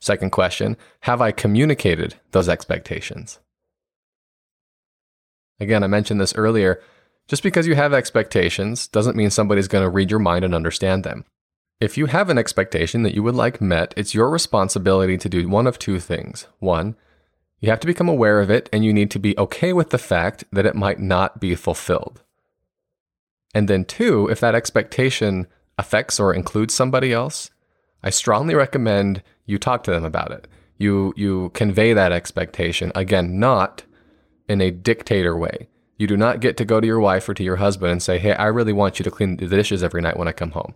Second 0.00 0.30
question 0.30 0.76
Have 1.00 1.20
I 1.20 1.32
communicated 1.32 2.16
those 2.32 2.48
expectations? 2.48 3.38
Again, 5.60 5.82
I 5.82 5.86
mentioned 5.86 6.20
this 6.20 6.34
earlier. 6.34 6.82
Just 7.26 7.42
because 7.42 7.66
you 7.66 7.74
have 7.74 7.94
expectations 7.94 8.86
doesn't 8.86 9.16
mean 9.16 9.30
somebody's 9.30 9.68
going 9.68 9.82
to 9.84 9.88
read 9.88 10.10
your 10.10 10.20
mind 10.20 10.44
and 10.44 10.54
understand 10.54 11.04
them. 11.04 11.24
If 11.84 11.98
you 11.98 12.06
have 12.06 12.30
an 12.30 12.38
expectation 12.38 13.02
that 13.02 13.12
you 13.14 13.22
would 13.22 13.34
like 13.34 13.60
met, 13.60 13.92
it's 13.94 14.14
your 14.14 14.30
responsibility 14.30 15.18
to 15.18 15.28
do 15.28 15.46
one 15.46 15.66
of 15.66 15.78
two 15.78 16.00
things. 16.00 16.46
One, 16.58 16.96
you 17.60 17.68
have 17.68 17.80
to 17.80 17.86
become 17.86 18.08
aware 18.08 18.40
of 18.40 18.50
it 18.50 18.70
and 18.72 18.82
you 18.82 18.90
need 18.90 19.10
to 19.10 19.18
be 19.18 19.36
okay 19.36 19.74
with 19.74 19.90
the 19.90 19.98
fact 19.98 20.44
that 20.50 20.64
it 20.64 20.74
might 20.74 20.98
not 20.98 21.40
be 21.40 21.54
fulfilled. 21.54 22.22
And 23.54 23.68
then, 23.68 23.84
two, 23.84 24.28
if 24.28 24.40
that 24.40 24.54
expectation 24.54 25.46
affects 25.76 26.18
or 26.18 26.32
includes 26.32 26.72
somebody 26.72 27.12
else, 27.12 27.50
I 28.02 28.08
strongly 28.08 28.54
recommend 28.54 29.22
you 29.44 29.58
talk 29.58 29.84
to 29.84 29.90
them 29.90 30.06
about 30.06 30.30
it. 30.30 30.48
You, 30.78 31.12
you 31.18 31.50
convey 31.50 31.92
that 31.92 32.12
expectation. 32.12 32.92
Again, 32.94 33.38
not 33.38 33.82
in 34.48 34.62
a 34.62 34.70
dictator 34.70 35.36
way. 35.36 35.68
You 35.98 36.06
do 36.06 36.16
not 36.16 36.40
get 36.40 36.56
to 36.56 36.64
go 36.64 36.80
to 36.80 36.86
your 36.86 37.00
wife 37.00 37.28
or 37.28 37.34
to 37.34 37.44
your 37.44 37.56
husband 37.56 37.92
and 37.92 38.02
say, 38.02 38.18
Hey, 38.18 38.32
I 38.32 38.46
really 38.46 38.72
want 38.72 38.98
you 38.98 39.04
to 39.04 39.10
clean 39.10 39.36
the 39.36 39.48
dishes 39.48 39.82
every 39.82 40.00
night 40.00 40.16
when 40.16 40.28
I 40.28 40.32
come 40.32 40.52
home. 40.52 40.72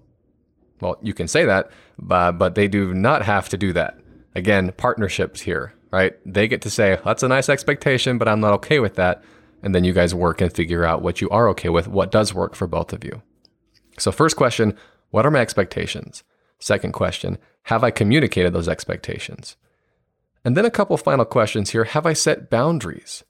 Well, 0.81 0.99
you 1.03 1.15
can 1.15 1.29
say 1.29 1.45
that, 1.45 1.71
but, 1.99 2.33
but 2.33 2.55
they 2.55 2.69
do 2.69 2.95
not 2.95 3.23
have 3.23 3.49
to 3.51 3.57
do 3.57 3.73
that. 3.73 3.99
Again, 4.35 4.73
partnerships 4.77 5.41
here, 5.41 5.75
right? 5.91 6.15
They 6.25 6.49
get 6.49 6.63
to 6.63 6.71
say, 6.71 6.99
That's 7.05 7.23
a 7.23 7.29
nice 7.29 7.49
expectation, 7.49 8.19
but 8.19 8.29
I'm 8.29 8.41
not 8.41 8.53
okay 8.55 8.79
with 8.79 8.95
that. 8.95 9.23
And 9.63 9.75
then 9.75 9.85
you 9.85 9.93
guys 9.93 10.15
work 10.15 10.41
and 10.41 10.53
figure 10.53 10.85
out 10.85 11.03
what 11.03 11.21
you 11.21 11.29
are 11.31 11.49
okay 11.51 11.69
with, 11.69 11.89
what 11.89 12.13
does 12.13 12.33
work 12.33 12.55
for 12.55 12.67
both 12.69 12.93
of 12.93 13.03
you. 13.05 13.23
So, 13.99 14.13
first 14.13 14.37
question 14.37 14.77
What 15.11 15.27
are 15.27 15.31
my 15.31 15.41
expectations? 15.41 16.23
Second 16.61 16.93
question 16.93 17.39
Have 17.65 17.83
I 17.83 17.91
communicated 17.91 18.53
those 18.53 18.69
expectations? 18.69 19.57
And 20.45 20.57
then 20.57 20.65
a 20.65 20.71
couple 20.71 20.97
final 20.97 21.25
questions 21.25 21.71
here 21.71 21.85
Have 21.85 22.07
I 22.07 22.13
set 22.13 22.51
boundaries? 22.51 23.25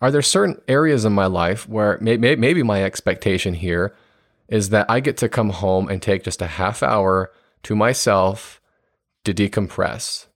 Are 0.00 0.10
there 0.10 0.22
certain 0.22 0.60
areas 0.68 1.04
in 1.04 1.12
my 1.14 1.26
life 1.26 1.68
where 1.68 1.98
may, 2.00 2.16
may, 2.18 2.36
maybe 2.36 2.62
my 2.62 2.84
expectation 2.84 3.54
here 3.54 3.96
is 4.48 4.70
that 4.70 4.86
I 4.88 5.00
get 5.00 5.16
to 5.18 5.28
come 5.28 5.50
home 5.50 5.88
and 5.88 6.00
take 6.00 6.24
just 6.24 6.42
a 6.42 6.46
half 6.46 6.82
hour 6.82 7.32
to 7.64 7.74
myself 7.74 8.60
to 9.24 9.34
decompress? 9.34 10.26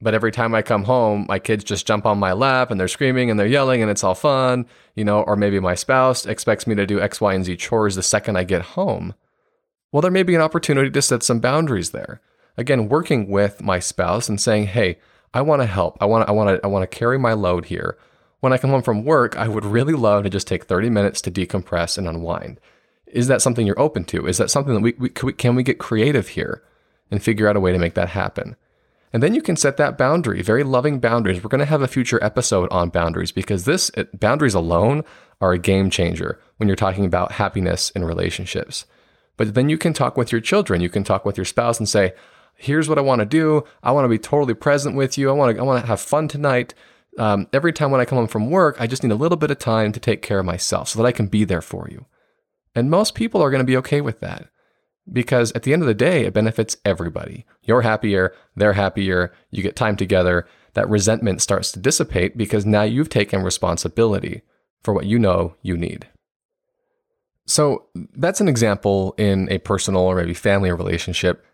But 0.00 0.14
every 0.14 0.30
time 0.30 0.54
I 0.54 0.62
come 0.62 0.84
home, 0.84 1.26
my 1.28 1.40
kids 1.40 1.64
just 1.64 1.86
jump 1.86 2.06
on 2.06 2.18
my 2.18 2.32
lap 2.32 2.70
and 2.70 2.78
they're 2.78 2.86
screaming 2.86 3.30
and 3.30 3.38
they're 3.38 3.48
yelling 3.48 3.82
and 3.82 3.90
it's 3.90 4.04
all 4.04 4.14
fun, 4.14 4.66
you 4.94 5.04
know, 5.04 5.22
or 5.22 5.34
maybe 5.34 5.58
my 5.58 5.74
spouse 5.74 6.24
expects 6.24 6.68
me 6.68 6.76
to 6.76 6.86
do 6.86 7.00
X, 7.00 7.20
Y, 7.20 7.34
and 7.34 7.44
Z 7.44 7.56
chores 7.56 7.96
the 7.96 8.02
second 8.02 8.36
I 8.36 8.44
get 8.44 8.62
home. 8.62 9.14
Well, 9.90 10.00
there 10.00 10.10
may 10.12 10.22
be 10.22 10.36
an 10.36 10.40
opportunity 10.40 10.90
to 10.90 11.02
set 11.02 11.24
some 11.24 11.40
boundaries 11.40 11.90
there. 11.90 12.20
Again, 12.56 12.88
working 12.88 13.28
with 13.28 13.62
my 13.62 13.80
spouse 13.80 14.28
and 14.28 14.40
saying, 14.40 14.66
"Hey, 14.66 14.98
I 15.34 15.40
want 15.42 15.62
to 15.62 15.66
help. 15.66 15.96
I 16.00 16.04
want 16.06 16.26
to, 16.26 16.28
I 16.30 16.32
want 16.32 16.48
to, 16.60 16.64
I 16.64 16.68
want 16.68 16.88
to 16.88 16.96
carry 16.96 17.18
my 17.18 17.32
load 17.32 17.66
here 17.66 17.96
when 18.40 18.52
I 18.52 18.58
come 18.58 18.70
home 18.70 18.82
from 18.82 19.04
work, 19.04 19.36
I 19.36 19.48
would 19.48 19.64
really 19.64 19.94
love 19.94 20.24
to 20.24 20.30
just 20.30 20.46
take 20.46 20.64
30 20.64 20.90
minutes 20.90 21.20
to 21.22 21.30
decompress 21.30 21.98
and 21.98 22.06
unwind. 22.06 22.60
Is 23.06 23.26
that 23.28 23.42
something 23.42 23.66
you're 23.66 23.80
open 23.80 24.04
to? 24.06 24.26
Is 24.26 24.38
that 24.38 24.50
something 24.50 24.74
that 24.74 24.80
we, 24.80 24.94
we, 24.98 25.32
can 25.32 25.54
we 25.54 25.62
get 25.62 25.78
creative 25.78 26.28
here 26.28 26.62
and 27.10 27.22
figure 27.22 27.48
out 27.48 27.56
a 27.56 27.60
way 27.60 27.72
to 27.72 27.78
make 27.78 27.94
that 27.94 28.10
happen? 28.10 28.56
And 29.12 29.22
then 29.22 29.34
you 29.34 29.40
can 29.40 29.56
set 29.56 29.78
that 29.78 29.96
boundary, 29.96 30.42
very 30.42 30.62
loving 30.62 31.00
boundaries. 31.00 31.42
We're 31.42 31.48
going 31.48 31.60
to 31.60 31.64
have 31.64 31.80
a 31.80 31.88
future 31.88 32.22
episode 32.22 32.70
on 32.70 32.90
boundaries 32.90 33.32
because 33.32 33.64
this 33.64 33.90
boundaries 34.12 34.54
alone 34.54 35.02
are 35.40 35.52
a 35.52 35.58
game 35.58 35.88
changer 35.88 36.38
when 36.58 36.68
you're 36.68 36.76
talking 36.76 37.06
about 37.06 37.32
happiness 37.32 37.90
in 37.90 38.04
relationships. 38.04 38.84
But 39.38 39.54
then 39.54 39.68
you 39.70 39.78
can 39.78 39.94
talk 39.94 40.16
with 40.16 40.30
your 40.30 40.40
children, 40.40 40.80
you 40.80 40.90
can 40.90 41.04
talk 41.04 41.24
with 41.24 41.38
your 41.38 41.46
spouse 41.46 41.78
and 41.78 41.88
say, 41.88 42.12
"Here's 42.54 42.88
what 42.88 42.98
I 42.98 43.02
want 43.02 43.20
to 43.20 43.24
do. 43.24 43.64
I 43.82 43.92
want 43.92 44.04
to 44.04 44.08
be 44.08 44.18
totally 44.18 44.54
present 44.54 44.96
with 44.96 45.16
you. 45.16 45.30
I 45.30 45.32
want 45.32 45.56
to 45.56 45.62
I 45.62 45.64
want 45.64 45.80
to 45.80 45.86
have 45.86 46.00
fun 46.00 46.28
tonight 46.28 46.74
um, 47.18 47.48
every 47.52 47.72
time 47.72 47.90
when 47.90 48.00
I 48.00 48.04
come 48.04 48.18
home 48.18 48.28
from 48.28 48.50
work, 48.50 48.76
I 48.78 48.86
just 48.86 49.02
need 49.02 49.12
a 49.12 49.16
little 49.16 49.36
bit 49.36 49.50
of 49.50 49.58
time 49.58 49.92
to 49.92 50.00
take 50.00 50.22
care 50.22 50.38
of 50.38 50.46
myself 50.46 50.88
so 50.88 50.98
that 50.98 51.08
I 51.08 51.12
can 51.12 51.26
be 51.26 51.44
there 51.44 51.60
for 51.60 51.88
you. 51.90 52.06
And 52.74 52.90
most 52.90 53.14
people 53.14 53.42
are 53.42 53.50
going 53.50 53.62
to 53.62 53.66
be 53.66 53.76
okay 53.78 54.00
with 54.00 54.20
that 54.20 54.48
because 55.12 55.52
at 55.52 55.62
the 55.62 55.72
end 55.72 55.82
of 55.82 55.88
the 55.88 55.94
day, 55.94 56.24
it 56.24 56.34
benefits 56.34 56.76
everybody. 56.84 57.46
You're 57.62 57.82
happier, 57.82 58.34
they're 58.54 58.74
happier, 58.74 59.32
you 59.50 59.62
get 59.62 59.76
time 59.76 59.96
together. 59.96 60.46
That 60.74 60.88
resentment 60.88 61.42
starts 61.42 61.72
to 61.72 61.80
dissipate 61.80 62.36
because 62.36 62.66
now 62.66 62.82
you've 62.82 63.08
taken 63.08 63.42
responsibility 63.42 64.42
for 64.82 64.94
what 64.94 65.06
you 65.06 65.18
know 65.18 65.56
you 65.62 65.76
need. 65.76 66.06
So 67.46 67.86
that's 67.94 68.40
an 68.40 68.48
example 68.48 69.14
in 69.16 69.50
a 69.50 69.58
personal 69.58 70.02
or 70.02 70.16
maybe 70.16 70.34
family 70.34 70.70
relationship. 70.70 71.44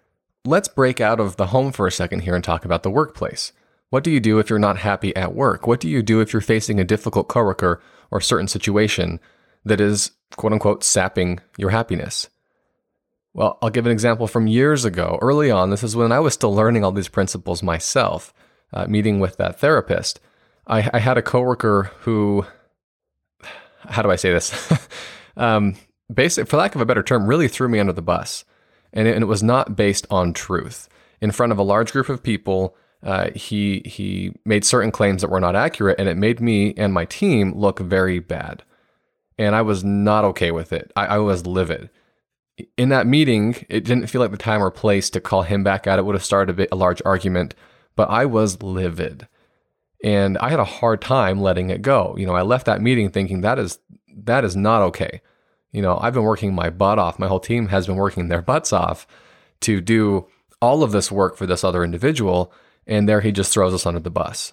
Let's 0.45 0.69
break 0.69 1.01
out 1.01 1.21
of 1.21 1.37
the 1.37 1.47
home 1.47 1.73
for 1.73 1.87
a 1.87 1.93
second 1.93 2.21
here 2.21 2.35
and 2.35 2.45
talk 2.45 2.65
about 2.65 2.83
the 2.83 2.91
workplace. 2.91 3.53
What 3.95 4.03
do 4.03 4.11
you 4.11 4.19
do 4.19 4.41
if 4.41 4.51
you're 4.51 4.59
not 4.59 4.79
happy 4.79 5.15
at 5.15 5.37
work? 5.37 5.69
What 5.69 5.79
do 5.79 5.89
you 5.89 6.03
do 6.03 6.21
if 6.21 6.33
you're 6.33 6.43
facing 6.43 6.81
a 6.81 6.85
difficult 6.85 7.29
coworker 7.29 7.81
or 8.11 8.21
certain 8.21 8.49
situation 8.49 9.21
that 9.65 9.81
is 9.81 10.11
quote 10.35 10.53
unquote 10.53 10.83
sapping 10.83 11.39
your 11.57 11.71
happiness? 11.71 12.29
Well, 13.35 13.57
I'll 13.63 13.71
give 13.71 13.87
an 13.87 13.93
example 13.93 14.27
from 14.27 14.49
years 14.49 14.85
ago. 14.85 15.17
Early 15.23 15.49
on, 15.49 15.71
this 15.71 15.85
is 15.85 15.95
when 15.95 16.11
I 16.11 16.19
was 16.19 16.35
still 16.35 16.53
learning 16.53 16.83
all 16.83 16.91
these 16.91 17.07
principles 17.07 17.63
myself, 17.63 18.35
uh, 18.73 18.87
meeting 18.89 19.21
with 19.21 19.37
that 19.37 19.61
therapist. 19.61 20.19
I, 20.67 20.91
I, 20.93 20.99
had 20.99 21.17
a 21.17 21.23
coworker 21.23 21.93
who, 22.01 22.45
how 23.79 24.03
do 24.03 24.11
I 24.11 24.17
say 24.17 24.33
this? 24.33 24.73
um, 25.37 25.77
basic, 26.13 26.49
for 26.49 26.57
lack 26.57 26.75
of 26.75 26.81
a 26.81 26.87
better 26.87 27.05
term, 27.05 27.29
really 27.29 27.47
threw 27.47 27.69
me 27.69 27.79
under 27.79 27.93
the 27.93 28.03
bus. 28.03 28.45
And 28.93 29.07
it, 29.07 29.15
and 29.15 29.23
it 29.23 29.29
was 29.29 29.45
not 29.45 29.77
based 29.77 30.05
on 30.11 30.33
truth. 30.33 30.89
In 31.21 31.31
front 31.31 31.53
of 31.53 31.59
a 31.59 31.63
large 31.63 31.93
group 31.93 32.09
of 32.09 32.25
people, 32.25 32.77
uh, 33.05 33.31
he 33.35 33.83
he 33.85 34.33
made 34.47 34.65
certain 34.65 34.91
claims 34.91 35.21
that 35.21 35.31
were 35.31 35.41
not 35.41 35.55
accurate, 35.55 35.99
and 35.99 36.09
it 36.09 36.17
made 36.17 36.41
me 36.41 36.73
and 36.77 36.93
my 36.93 37.05
team 37.05 37.53
look 37.55 37.79
very 37.79 38.19
bad. 38.19 38.63
And 39.39 39.55
I 39.55 39.63
was 39.63 39.85
not 39.85 40.25
okay 40.25 40.51
with 40.51 40.73
it. 40.73 40.91
I, 40.97 41.07
I 41.07 41.19
was 41.19 41.47
livid. 41.47 41.91
In 42.77 42.89
that 42.91 43.07
meeting, 43.07 43.57
it 43.69 43.85
didn't 43.85 44.07
feel 44.07 44.21
like 44.21 44.31
the 44.31 44.37
time 44.37 44.63
or 44.63 44.71
place 44.71 45.11
to 45.11 45.21
call 45.21 45.43
him 45.43 45.65
back 45.65 45.87
out. 45.87 45.99
It 45.99 46.05
would 46.05 46.15
have 46.15 46.25
started 46.25 46.53
a, 46.53 46.57
bit, 46.57 46.69
a 46.71 46.77
large 46.77 47.03
argument, 47.05 47.55
but 47.97 48.09
I 48.09 48.25
was 48.27 48.63
livid, 48.63 49.29
and 50.03 50.39
I 50.39 50.49
had 50.49 50.61
a 50.61 50.65
hard 50.65 51.03
time 51.03 51.43
letting 51.43 51.69
it 51.71 51.83
go. 51.83 52.15
You 52.17 52.27
know, 52.27 52.35
I 52.35 52.43
left 52.43 52.67
that 52.67 52.81
meeting 52.81 53.11
thinking 53.11 53.43
that 53.43 53.59
is 53.59 53.79
that 54.17 54.45
is 54.45 54.57
not 54.57 54.81
okay. 54.83 55.21
You 55.73 55.83
know, 55.83 55.99
I've 56.01 56.15
been 56.15 56.23
working 56.23 56.55
my 56.55 56.71
butt 56.71 56.99
off. 56.99 57.19
My 57.19 57.27
whole 57.27 57.41
team 57.41 57.69
has 57.69 57.87
been 57.87 57.97
working 57.97 58.29
their 58.29 58.41
butts 58.41 58.73
off 58.73 59.07
to 59.61 59.83
do 59.83 60.27
all 60.63 60.83
of 60.83 60.93
this 60.93 61.13
work 61.13 61.37
for 61.37 61.47
this 61.47 61.65
other 61.65 61.85
individual 61.85 62.53
and 62.87 63.09
there 63.09 63.21
he 63.21 63.33
just 63.33 63.53
throws 63.53 63.75
us 63.75 63.87
under 63.87 64.01
the 64.01 64.11
bus. 64.11 64.53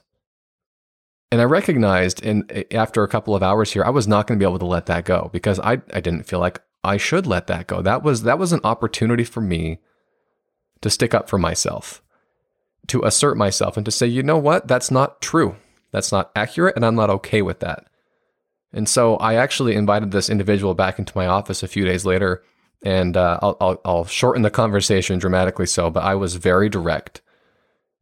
And 1.32 1.40
I 1.40 1.46
recognized 1.46 2.22
in 2.22 2.46
after 2.72 3.04
a 3.04 3.08
couple 3.08 3.36
of 3.36 3.44
hours 3.44 3.72
here, 3.72 3.84
I 3.84 3.90
was 3.90 4.08
not 4.08 4.28
going 4.28 4.38
to 4.38 4.44
be 4.44 4.48
able 4.48 4.60
to 4.60 4.66
let 4.66 4.88
that 4.88 5.06
go 5.06 5.30
because 5.32 5.60
I, 5.60 5.82
I 5.94 6.02
didn't 6.02 6.24
feel 6.24 6.40
like 6.40 6.62
I 6.84 6.98
should 6.98 7.26
let 7.26 7.48
that 7.48 7.68
go. 7.68 7.82
That 7.82 8.04
was 8.04 8.24
that 8.24 8.40
was 8.40 8.52
an 8.52 8.62
opportunity 8.64 9.24
for 9.24 9.40
me 9.40 9.80
to 10.82 10.90
stick 10.90 11.14
up 11.14 11.30
for 11.30 11.38
myself, 11.38 12.02
to 12.88 13.04
assert 13.04 13.38
myself 13.38 13.78
and 13.78 13.86
to 13.86 13.92
say, 13.92 14.08
you 14.08 14.24
know 14.24 14.38
what, 14.38 14.68
that's 14.68 14.92
not 14.92 15.22
true. 15.22 15.56
That's 15.92 16.12
not 16.12 16.32
accurate, 16.36 16.76
and 16.76 16.86
I'm 16.86 16.96
not 16.96 17.10
okay 17.10 17.42
with 17.42 17.60
that. 17.60 17.86
And 18.74 18.88
so 18.88 19.18
I 19.18 19.36
actually 19.36 19.76
invited 19.76 20.12
this 20.12 20.30
individual 20.30 20.74
back 20.74 20.98
into 20.98 21.12
my 21.16 21.28
office 21.28 21.64
a 21.64 21.68
few 21.68 21.86
days 21.86 22.06
later, 22.06 22.44
and 22.84 23.16
uh, 23.16 23.40
I'll, 23.42 23.58
I'll, 23.60 23.82
I'll 23.84 24.06
shorten 24.06 24.42
the 24.42 24.50
conversation 24.50 25.20
dramatically 25.20 25.66
so, 25.66 25.90
but 25.90 26.04
I 26.04 26.16
was 26.16 26.36
very 26.36 26.70
direct 26.70 27.22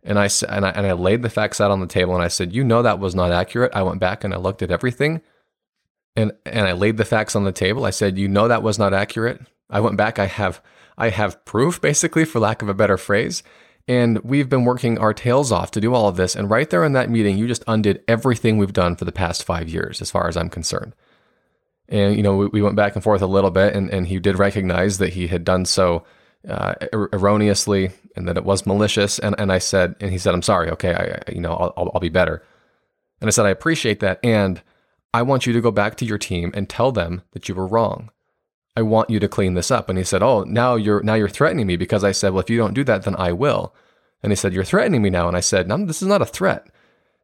and 0.03 0.17
I, 0.17 0.29
and 0.47 0.65
I 0.65 0.69
and 0.69 0.88
I 0.88 0.93
laid 0.93 1.21
the 1.21 1.29
facts 1.29 1.59
out 1.59 1.71
on 1.71 1.81
the 1.81 1.88
table 1.88 2.13
and 2.13 2.23
I 2.23 2.29
said, 2.29 2.53
"You 2.53 2.63
know 2.63 2.81
that 2.81 2.99
was 2.99 3.15
not 3.15 3.31
accurate." 3.31 3.71
I 3.73 3.83
went 3.83 3.99
back 3.99 4.23
and 4.23 4.33
I 4.33 4.38
looked 4.38 4.62
at 4.62 4.71
everything, 4.71 5.21
and 6.15 6.31
and 6.45 6.67
I 6.67 6.73
laid 6.73 6.97
the 6.97 7.05
facts 7.05 7.35
on 7.35 7.43
the 7.43 7.51
table. 7.51 7.85
I 7.85 7.89
said, 7.89 8.17
"You 8.17 8.27
know 8.27 8.47
that 8.47 8.63
was 8.63 8.79
not 8.79 8.93
accurate." 8.93 9.41
I 9.69 9.79
went 9.79 9.97
back. 9.97 10.19
I 10.19 10.25
have 10.25 10.62
I 10.97 11.09
have 11.09 11.43
proof, 11.45 11.79
basically, 11.79 12.25
for 12.25 12.39
lack 12.39 12.62
of 12.62 12.69
a 12.69 12.73
better 12.73 12.97
phrase. 12.97 13.41
And 13.88 14.19
we've 14.19 14.49
been 14.49 14.65
working 14.65 14.99
our 14.99 15.13
tails 15.13 15.51
off 15.51 15.71
to 15.71 15.81
do 15.81 15.95
all 15.95 16.07
of 16.07 16.17
this. 16.17 16.35
And 16.35 16.49
right 16.49 16.69
there 16.69 16.83
in 16.83 16.93
that 16.93 17.09
meeting, 17.09 17.38
you 17.38 17.47
just 17.47 17.63
undid 17.67 18.03
everything 18.07 18.57
we've 18.57 18.73
done 18.73 18.95
for 18.95 19.05
the 19.05 19.12
past 19.12 19.43
five 19.43 19.67
years, 19.69 20.01
as 20.01 20.12
far 20.12 20.27
as 20.27 20.38
I'm 20.38 20.49
concerned. 20.49 20.93
And 21.88 22.15
you 22.15 22.21
know, 22.21 22.35
we, 22.35 22.47
we 22.47 22.62
went 22.62 22.75
back 22.75 22.93
and 22.93 23.03
forth 23.03 23.21
a 23.21 23.27
little 23.27 23.49
bit, 23.49 23.73
and, 23.73 23.89
and 23.89 24.07
he 24.07 24.19
did 24.19 24.38
recognize 24.38 24.99
that 24.99 25.13
he 25.13 25.27
had 25.27 25.43
done 25.43 25.65
so 25.65 26.03
uh, 26.47 26.75
er- 26.93 27.10
erroneously 27.13 27.91
and 28.15 28.28
that 28.28 28.38
it 28.38 28.45
was 28.45 28.65
malicious. 28.65 29.19
And, 29.19 29.36
and 29.38 29.52
I 29.52 29.58
said, 29.58 29.95
and 29.99 30.12
he 30.12 30.17
said, 30.17 30.34
I'm 30.34 30.41
sorry. 30.41 30.69
Okay. 30.71 30.93
I, 30.93 31.32
you 31.32 31.41
know, 31.41 31.54
I'll, 31.54 31.91
I'll 31.93 31.99
be 31.99 32.10
better. 32.10 32.43
And 33.21 33.28
I 33.28 33.32
said, 33.32 33.45
I 33.45 33.49
appreciate 33.49 33.99
that. 33.99 34.19
And 34.23 34.62
I 35.13 35.21
want 35.21 35.45
you 35.45 35.54
to 35.54 35.62
go 35.62 35.71
back 35.71 35.95
to 35.97 36.06
your 36.06 36.17
team 36.17 36.52
and 36.54 36.69
tell 36.69 36.91
them 36.91 37.23
that 37.32 37.49
you 37.49 37.56
were 37.56 37.67
wrong. 37.67 38.12
I 38.78 38.82
want 38.82 39.10
you 39.10 39.19
to 39.19 39.28
clean 39.28 39.56
this 39.56 39.71
up. 39.71 39.89
And 39.89 39.97
he 39.97 40.04
said, 40.04 40.23
Oh, 40.23 40.43
now 40.43 40.75
you're 40.75 41.02
now 41.04 41.15
you're 41.15 41.28
threatening 41.28 41.67
me 41.67 41.75
because 41.75 42.04
I 42.04 42.12
said, 42.12 42.32
Well, 42.32 42.41
if 42.41 42.49
you 42.49 42.58
don't 42.58 42.75
do 42.75 42.84
that, 42.86 43.04
then 43.04 43.15
I 43.17 43.34
will. 43.34 43.73
And 44.21 44.32
he 44.32 44.36
said, 44.36 44.54
You're 44.54 44.63
threatening 44.63 45.02
me 45.02 45.10
now. 45.10 45.28
And 45.28 45.36
I 45.36 45.41
said, 45.41 45.67
No, 45.67 45.84
this 45.86 46.02
is 46.02 46.08
not 46.08 46.21
a 46.21 46.25
threat. 46.25 46.67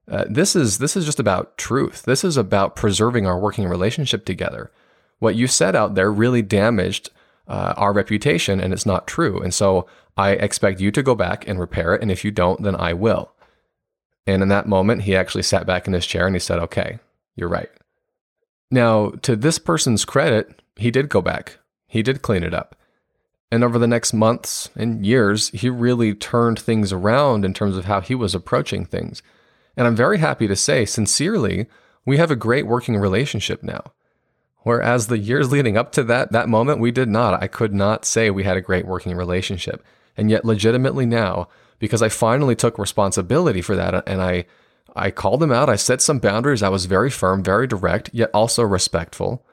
Uh, 0.09 0.25
this 0.29 0.55
is 0.55 0.79
this 0.79 0.95
is 0.95 1.05
just 1.05 1.19
about 1.19 1.57
truth. 1.57 2.03
This 2.03 2.23
is 2.23 2.37
about 2.37 2.75
preserving 2.75 3.25
our 3.25 3.39
working 3.39 3.67
relationship 3.67 4.25
together. 4.25 4.71
What 5.19 5.35
you 5.35 5.47
said 5.47 5.75
out 5.75 5.95
there 5.95 6.11
really 6.11 6.41
damaged 6.41 7.09
uh, 7.47 7.73
our 7.77 7.93
reputation, 7.93 8.59
and 8.59 8.73
it's 8.73 8.85
not 8.85 9.07
true. 9.07 9.41
And 9.41 9.53
so 9.53 9.87
I 10.17 10.31
expect 10.31 10.79
you 10.79 10.91
to 10.91 11.03
go 11.03 11.15
back 11.15 11.47
and 11.47 11.59
repair 11.59 11.93
it. 11.95 12.01
And 12.01 12.11
if 12.11 12.23
you 12.23 12.31
don't, 12.31 12.63
then 12.63 12.75
I 12.75 12.93
will. 12.93 13.31
And 14.27 14.41
in 14.41 14.49
that 14.49 14.67
moment, 14.67 15.03
he 15.03 15.15
actually 15.15 15.43
sat 15.43 15.67
back 15.67 15.87
in 15.87 15.93
his 15.93 16.05
chair 16.05 16.25
and 16.25 16.35
he 16.35 16.39
said, 16.39 16.59
Okay, 16.59 16.99
you're 17.35 17.49
right. 17.49 17.69
Now, 18.71 19.11
to 19.21 19.35
this 19.35 19.59
person's 19.59 20.05
credit, 20.05 20.61
he 20.75 20.89
did 20.89 21.09
go 21.09 21.21
back. 21.21 21.59
He 21.87 22.01
did 22.01 22.21
clean 22.21 22.43
it 22.43 22.53
up. 22.53 22.75
And 23.51 23.63
over 23.63 23.77
the 23.77 23.87
next 23.87 24.11
months 24.11 24.69
and 24.75 25.05
years, 25.05 25.49
he 25.49 25.69
really 25.69 26.13
turned 26.13 26.59
things 26.59 26.91
around 26.91 27.45
in 27.45 27.53
terms 27.53 27.77
of 27.77 27.85
how 27.85 28.01
he 28.01 28.15
was 28.15 28.33
approaching 28.33 28.85
things. 28.85 29.21
And 29.77 29.85
I'm 29.85 29.95
very 29.95 30.17
happy 30.17 30.47
to 30.47 30.55
say, 30.55 30.85
sincerely, 30.85 31.67
we 32.05 32.17
have 32.17 32.31
a 32.31 32.35
great 32.35 32.65
working 32.65 32.97
relationship 32.97 33.61
now. 33.61 33.93
Whereas 34.65 35.05
the 35.05 35.19
years 35.19 35.51
leading 35.51 35.77
up 35.77 35.91
to 35.91 36.03
that 36.05 36.31
that 36.31 36.49
moment, 36.49 36.79
we 36.79 36.89
did 36.89 37.07
not. 37.07 37.39
I 37.39 37.45
could 37.45 37.71
not 37.71 38.03
say 38.03 38.31
we 38.31 38.45
had 38.45 38.57
a 38.57 38.61
great 38.61 38.87
working 38.87 39.15
relationship. 39.15 39.85
And 40.17 40.31
yet 40.31 40.43
legitimately 40.43 41.05
now, 41.05 41.49
because 41.77 42.01
I 42.01 42.09
finally 42.09 42.55
took 42.55 42.79
responsibility 42.79 43.61
for 43.61 43.75
that 43.75 44.09
and 44.09 44.23
I 44.23 44.45
I 44.95 45.11
called 45.11 45.43
him 45.43 45.51
out, 45.51 45.69
I 45.69 45.75
set 45.75 46.01
some 46.01 46.17
boundaries, 46.17 46.63
I 46.63 46.69
was 46.69 46.87
very 46.87 47.11
firm, 47.11 47.43
very 47.43 47.67
direct, 47.67 48.09
yet 48.11 48.31
also 48.33 48.63
respectful. 48.63 49.45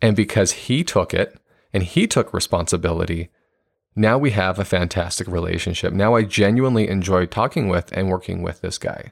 And 0.00 0.14
because 0.14 0.52
he 0.52 0.84
took 0.84 1.12
it 1.12 1.36
and 1.72 1.82
he 1.82 2.06
took 2.06 2.32
responsibility, 2.32 3.30
now 3.96 4.18
we 4.18 4.30
have 4.30 4.60
a 4.60 4.64
fantastic 4.64 5.26
relationship. 5.26 5.92
Now 5.92 6.14
I 6.14 6.22
genuinely 6.22 6.88
enjoy 6.88 7.26
talking 7.26 7.66
with 7.66 7.90
and 7.90 8.08
working 8.08 8.40
with 8.42 8.60
this 8.60 8.78
guy. 8.78 9.10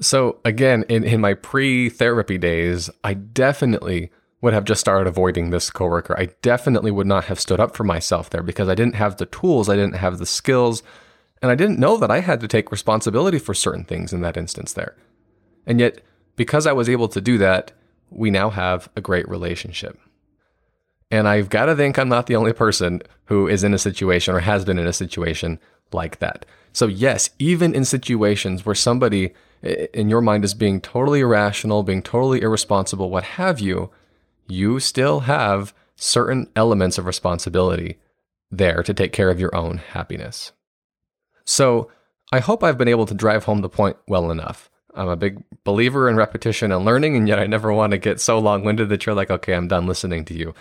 So 0.00 0.40
again, 0.44 0.84
in, 0.88 1.04
in 1.04 1.20
my 1.20 1.34
pre-therapy 1.34 2.36
days, 2.36 2.90
I 3.04 3.14
definitely 3.14 4.10
would 4.40 4.52
have 4.52 4.64
just 4.64 4.80
started 4.80 5.08
avoiding 5.08 5.50
this 5.50 5.70
coworker. 5.70 6.18
I 6.18 6.30
definitely 6.42 6.90
would 6.90 7.06
not 7.06 7.24
have 7.24 7.40
stood 7.40 7.60
up 7.60 7.76
for 7.76 7.84
myself 7.84 8.30
there 8.30 8.42
because 8.42 8.68
I 8.68 8.74
didn't 8.74 8.94
have 8.94 9.16
the 9.16 9.26
tools, 9.26 9.68
I 9.68 9.76
didn't 9.76 9.96
have 9.96 10.18
the 10.18 10.26
skills, 10.26 10.82
and 11.42 11.50
I 11.50 11.54
didn't 11.54 11.80
know 11.80 11.96
that 11.96 12.10
I 12.10 12.20
had 12.20 12.40
to 12.40 12.48
take 12.48 12.70
responsibility 12.70 13.38
for 13.38 13.54
certain 13.54 13.84
things 13.84 14.12
in 14.12 14.20
that 14.20 14.36
instance 14.36 14.72
there. 14.72 14.96
And 15.66 15.80
yet, 15.80 16.00
because 16.36 16.66
I 16.66 16.72
was 16.72 16.88
able 16.88 17.08
to 17.08 17.20
do 17.20 17.38
that, 17.38 17.72
we 18.10 18.30
now 18.30 18.50
have 18.50 18.88
a 18.96 19.00
great 19.00 19.28
relationship. 19.28 19.98
And 21.10 21.26
I've 21.26 21.48
got 21.48 21.66
to 21.66 21.76
think 21.76 21.98
I'm 21.98 22.08
not 22.08 22.26
the 22.26 22.36
only 22.36 22.52
person 22.52 23.02
who 23.26 23.48
is 23.48 23.64
in 23.64 23.74
a 23.74 23.78
situation 23.78 24.34
or 24.34 24.40
has 24.40 24.64
been 24.64 24.78
in 24.78 24.86
a 24.86 24.92
situation 24.92 25.58
like 25.92 26.18
that. 26.18 26.46
So, 26.72 26.86
yes, 26.86 27.30
even 27.38 27.74
in 27.74 27.84
situations 27.84 28.64
where 28.64 28.74
somebody 28.74 29.32
in 29.62 30.08
your 30.08 30.20
mind 30.20 30.44
is 30.44 30.54
being 30.54 30.80
totally 30.80 31.20
irrational, 31.20 31.82
being 31.82 32.02
totally 32.02 32.40
irresponsible, 32.40 33.10
what 33.10 33.24
have 33.24 33.58
you, 33.58 33.90
you 34.48 34.80
still 34.80 35.20
have 35.20 35.74
certain 35.96 36.50
elements 36.56 36.98
of 36.98 37.06
responsibility 37.06 37.98
there 38.50 38.82
to 38.82 38.94
take 38.94 39.12
care 39.12 39.30
of 39.30 39.40
your 39.40 39.54
own 39.54 39.78
happiness. 39.78 40.52
So, 41.44 41.90
I 42.30 42.40
hope 42.40 42.62
I've 42.62 42.76
been 42.76 42.88
able 42.88 43.06
to 43.06 43.14
drive 43.14 43.44
home 43.44 43.62
the 43.62 43.70
point 43.70 43.96
well 44.06 44.30
enough. 44.30 44.68
I'm 44.94 45.08
a 45.08 45.16
big 45.16 45.42
believer 45.64 46.08
in 46.08 46.16
repetition 46.16 46.72
and 46.72 46.84
learning, 46.84 47.16
and 47.16 47.26
yet 47.26 47.38
I 47.38 47.46
never 47.46 47.72
want 47.72 47.92
to 47.92 47.98
get 47.98 48.20
so 48.20 48.38
long 48.38 48.64
winded 48.64 48.90
that 48.90 49.06
you're 49.06 49.14
like, 49.14 49.30
okay, 49.30 49.54
I'm 49.54 49.68
done 49.68 49.86
listening 49.86 50.24
to 50.26 50.34
you. 50.34 50.54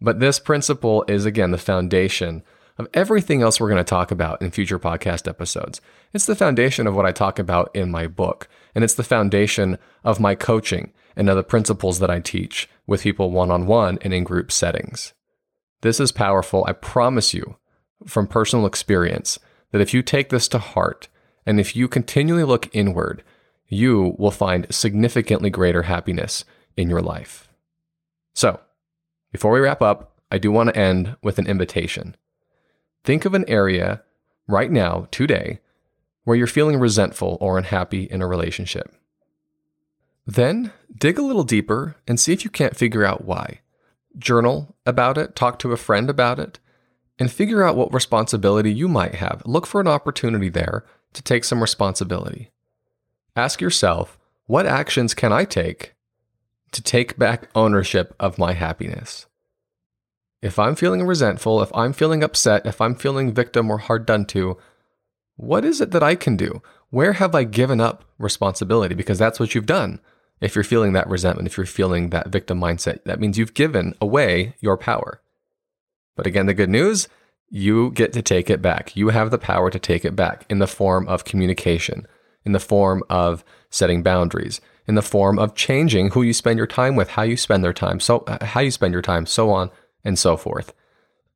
But 0.00 0.20
this 0.20 0.38
principle 0.38 1.04
is, 1.08 1.24
again, 1.24 1.50
the 1.50 1.58
foundation 1.58 2.42
of 2.76 2.88
everything 2.92 3.40
else 3.40 3.58
we're 3.60 3.68
going 3.68 3.78
to 3.78 3.84
talk 3.84 4.10
about 4.10 4.42
in 4.42 4.50
future 4.50 4.78
podcast 4.78 5.28
episodes. 5.28 5.80
It's 6.12 6.26
the 6.26 6.36
foundation 6.36 6.86
of 6.86 6.94
what 6.94 7.06
I 7.06 7.12
talk 7.12 7.38
about 7.38 7.70
in 7.74 7.90
my 7.90 8.06
book, 8.06 8.48
and 8.74 8.84
it's 8.84 8.94
the 8.94 9.04
foundation 9.04 9.78
of 10.02 10.20
my 10.20 10.34
coaching 10.34 10.92
and 11.16 11.28
other 11.28 11.42
principles 11.42 12.00
that 12.00 12.10
I 12.10 12.20
teach 12.20 12.68
with 12.86 13.02
people 13.02 13.30
one 13.30 13.50
on 13.50 13.66
one 13.66 13.98
and 14.02 14.12
in 14.12 14.24
group 14.24 14.52
settings. 14.52 15.14
This 15.82 16.00
is 16.00 16.12
powerful. 16.12 16.64
I 16.66 16.72
promise 16.72 17.34
you 17.34 17.56
from 18.06 18.26
personal 18.26 18.66
experience 18.66 19.38
that 19.70 19.80
if 19.80 19.92
you 19.92 20.02
take 20.02 20.28
this 20.28 20.48
to 20.48 20.58
heart 20.58 21.08
and 21.46 21.60
if 21.60 21.76
you 21.76 21.88
continually 21.88 22.44
look 22.44 22.74
inward, 22.74 23.22
you 23.68 24.14
will 24.18 24.30
find 24.30 24.72
significantly 24.72 25.50
greater 25.50 25.82
happiness 25.82 26.44
in 26.76 26.88
your 26.88 27.02
life. 27.02 27.48
So, 28.34 28.60
before 29.32 29.52
we 29.52 29.60
wrap 29.60 29.82
up, 29.82 30.16
I 30.30 30.38
do 30.38 30.50
want 30.50 30.70
to 30.70 30.76
end 30.76 31.16
with 31.22 31.38
an 31.38 31.46
invitation. 31.46 32.16
Think 33.04 33.24
of 33.24 33.34
an 33.34 33.48
area 33.48 34.02
right 34.46 34.70
now, 34.70 35.06
today, 35.10 35.60
where 36.24 36.36
you're 36.36 36.46
feeling 36.46 36.78
resentful 36.78 37.36
or 37.40 37.58
unhappy 37.58 38.04
in 38.04 38.22
a 38.22 38.26
relationship. 38.26 38.94
Then 40.26 40.72
dig 40.96 41.18
a 41.18 41.22
little 41.22 41.44
deeper 41.44 41.96
and 42.06 42.18
see 42.18 42.32
if 42.32 42.44
you 42.44 42.50
can't 42.50 42.76
figure 42.76 43.04
out 43.04 43.24
why. 43.24 43.60
Journal 44.16 44.74
about 44.86 45.18
it, 45.18 45.36
talk 45.36 45.58
to 45.60 45.72
a 45.72 45.76
friend 45.76 46.08
about 46.08 46.38
it, 46.38 46.58
and 47.18 47.30
figure 47.30 47.62
out 47.62 47.76
what 47.76 47.92
responsibility 47.92 48.72
you 48.72 48.88
might 48.88 49.16
have. 49.16 49.42
Look 49.44 49.66
for 49.66 49.80
an 49.80 49.88
opportunity 49.88 50.48
there 50.48 50.84
to 51.12 51.22
take 51.22 51.44
some 51.44 51.60
responsibility. 51.60 52.50
Ask 53.36 53.60
yourself, 53.60 54.18
what 54.46 54.66
actions 54.66 55.14
can 55.14 55.32
I 55.32 55.44
take 55.44 55.94
to 56.74 56.82
take 56.82 57.16
back 57.16 57.48
ownership 57.54 58.14
of 58.20 58.38
my 58.38 58.52
happiness. 58.52 59.26
If 60.42 60.58
I'm 60.58 60.74
feeling 60.74 61.06
resentful, 61.06 61.62
if 61.62 61.74
I'm 61.74 61.92
feeling 61.92 62.22
upset, 62.22 62.66
if 62.66 62.80
I'm 62.80 62.94
feeling 62.94 63.32
victim 63.32 63.70
or 63.70 63.78
hard 63.78 64.04
done 64.04 64.26
to, 64.26 64.58
what 65.36 65.64
is 65.64 65.80
it 65.80 65.92
that 65.92 66.02
I 66.02 66.16
can 66.16 66.36
do? 66.36 66.62
Where 66.90 67.14
have 67.14 67.34
I 67.34 67.44
given 67.44 67.80
up 67.80 68.04
responsibility? 68.18 68.94
Because 68.94 69.18
that's 69.18 69.40
what 69.40 69.54
you've 69.54 69.66
done. 69.66 70.00
If 70.44 70.54
you're 70.54 70.62
feeling 70.62 70.92
that 70.92 71.08
resentment, 71.08 71.48
if 71.48 71.56
you're 71.56 71.64
feeling 71.64 72.10
that 72.10 72.28
victim 72.28 72.60
mindset, 72.60 73.02
that 73.04 73.18
means 73.18 73.38
you've 73.38 73.54
given 73.54 73.94
away 73.98 74.56
your 74.60 74.76
power. 74.76 75.22
But 76.16 76.26
again, 76.26 76.44
the 76.44 76.52
good 76.52 76.68
news, 76.68 77.08
you 77.48 77.92
get 77.92 78.12
to 78.12 78.20
take 78.20 78.50
it 78.50 78.60
back. 78.60 78.94
You 78.94 79.08
have 79.08 79.30
the 79.30 79.38
power 79.38 79.70
to 79.70 79.78
take 79.78 80.04
it 80.04 80.14
back 80.14 80.44
in 80.50 80.58
the 80.58 80.66
form 80.66 81.08
of 81.08 81.24
communication, 81.24 82.06
in 82.44 82.52
the 82.52 82.60
form 82.60 83.02
of 83.08 83.42
setting 83.70 84.02
boundaries, 84.02 84.60
in 84.86 84.96
the 84.96 85.02
form 85.02 85.38
of 85.38 85.54
changing 85.54 86.10
who 86.10 86.20
you 86.20 86.34
spend 86.34 86.58
your 86.58 86.66
time 86.66 86.94
with, 86.94 87.08
how 87.08 87.22
you 87.22 87.38
spend 87.38 87.64
their 87.64 87.72
time, 87.72 87.98
so 87.98 88.18
uh, 88.26 88.44
how 88.44 88.60
you 88.60 88.70
spend 88.70 88.92
your 88.92 89.00
time, 89.00 89.24
so 89.24 89.50
on 89.50 89.70
and 90.04 90.18
so 90.18 90.36
forth. 90.36 90.74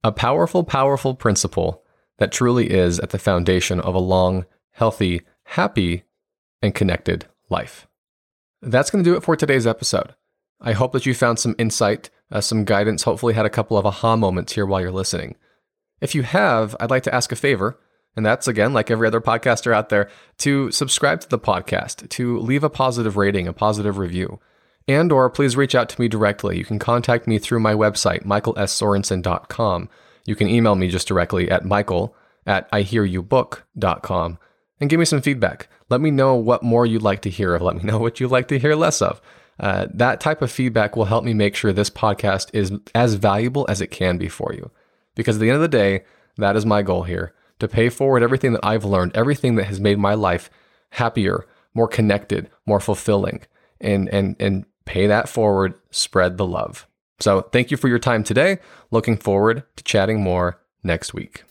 A 0.04 0.12
powerful, 0.12 0.64
powerful 0.64 1.14
principle 1.14 1.82
that 2.18 2.30
truly 2.30 2.70
is 2.70 3.00
at 3.00 3.08
the 3.08 3.18
foundation 3.18 3.80
of 3.80 3.94
a 3.94 4.00
long, 4.00 4.44
healthy, 4.72 5.22
happy, 5.44 6.04
and 6.60 6.74
connected 6.74 7.26
life. 7.48 7.87
That's 8.62 8.90
going 8.90 9.04
to 9.04 9.10
do 9.10 9.16
it 9.16 9.22
for 9.22 9.36
today's 9.36 9.66
episode. 9.66 10.14
I 10.60 10.72
hope 10.72 10.92
that 10.92 11.06
you 11.06 11.14
found 11.14 11.38
some 11.38 11.54
insight, 11.58 12.10
uh, 12.32 12.40
some 12.40 12.64
guidance, 12.64 13.04
hopefully 13.04 13.34
had 13.34 13.46
a 13.46 13.50
couple 13.50 13.78
of 13.78 13.86
aha 13.86 14.16
moments 14.16 14.52
here 14.52 14.66
while 14.66 14.80
you're 14.80 14.90
listening. 14.90 15.36
If 16.00 16.14
you 16.14 16.22
have, 16.22 16.74
I'd 16.80 16.90
like 16.90 17.04
to 17.04 17.14
ask 17.14 17.30
a 17.32 17.36
favor. 17.36 17.78
And 18.16 18.26
that's 18.26 18.48
again, 18.48 18.72
like 18.72 18.90
every 18.90 19.06
other 19.06 19.20
podcaster 19.20 19.72
out 19.72 19.90
there, 19.90 20.10
to 20.38 20.72
subscribe 20.72 21.20
to 21.20 21.28
the 21.28 21.38
podcast, 21.38 22.08
to 22.08 22.38
leave 22.38 22.64
a 22.64 22.70
positive 22.70 23.16
rating, 23.16 23.46
a 23.46 23.52
positive 23.52 23.96
review. 23.98 24.40
And 24.88 25.12
or 25.12 25.30
please 25.30 25.56
reach 25.56 25.74
out 25.74 25.88
to 25.90 26.00
me 26.00 26.08
directly. 26.08 26.58
You 26.58 26.64
can 26.64 26.78
contact 26.78 27.28
me 27.28 27.38
through 27.38 27.60
my 27.60 27.74
website, 27.74 28.24
michaelssorensen.com. 28.24 29.88
You 30.26 30.34
can 30.34 30.48
email 30.48 30.74
me 30.74 30.88
just 30.88 31.06
directly 31.06 31.50
at 31.50 31.64
michael 31.64 32.16
at 32.46 32.68
ihearyoubook.com 32.72 34.38
and 34.80 34.90
give 34.90 34.98
me 34.98 35.04
some 35.04 35.22
feedback. 35.22 35.68
Let 35.90 36.00
me 36.00 36.10
know 36.10 36.34
what 36.34 36.62
more 36.62 36.86
you'd 36.86 37.02
like 37.02 37.22
to 37.22 37.30
hear 37.30 37.54
of. 37.54 37.62
Let 37.62 37.76
me 37.76 37.82
know 37.82 37.98
what 37.98 38.20
you'd 38.20 38.30
like 38.30 38.48
to 38.48 38.58
hear 38.58 38.74
less 38.74 39.02
of. 39.02 39.20
Uh, 39.60 39.86
that 39.92 40.20
type 40.20 40.40
of 40.40 40.52
feedback 40.52 40.96
will 40.96 41.06
help 41.06 41.24
me 41.24 41.34
make 41.34 41.56
sure 41.56 41.72
this 41.72 41.90
podcast 41.90 42.50
is 42.52 42.72
as 42.94 43.14
valuable 43.14 43.66
as 43.68 43.80
it 43.80 43.88
can 43.88 44.16
be 44.16 44.28
for 44.28 44.52
you. 44.54 44.70
Because 45.16 45.36
at 45.36 45.40
the 45.40 45.48
end 45.48 45.56
of 45.56 45.62
the 45.62 45.68
day, 45.68 46.04
that 46.36 46.54
is 46.54 46.64
my 46.64 46.82
goal 46.82 47.02
here 47.02 47.34
to 47.58 47.66
pay 47.66 47.88
forward 47.88 48.22
everything 48.22 48.52
that 48.52 48.64
I've 48.64 48.84
learned, 48.84 49.16
everything 49.16 49.56
that 49.56 49.64
has 49.64 49.80
made 49.80 49.98
my 49.98 50.14
life 50.14 50.48
happier, 50.90 51.44
more 51.74 51.88
connected, 51.88 52.48
more 52.66 52.80
fulfilling, 52.80 53.42
and 53.80 54.08
and 54.10 54.36
and 54.38 54.64
pay 54.84 55.06
that 55.06 55.28
forward, 55.28 55.74
spread 55.90 56.36
the 56.36 56.46
love. 56.46 56.86
So, 57.20 57.40
thank 57.40 57.72
you 57.72 57.76
for 57.76 57.88
your 57.88 57.98
time 57.98 58.22
today. 58.22 58.58
Looking 58.92 59.16
forward 59.16 59.64
to 59.76 59.84
chatting 59.84 60.22
more 60.22 60.60
next 60.84 61.12
week. 61.12 61.42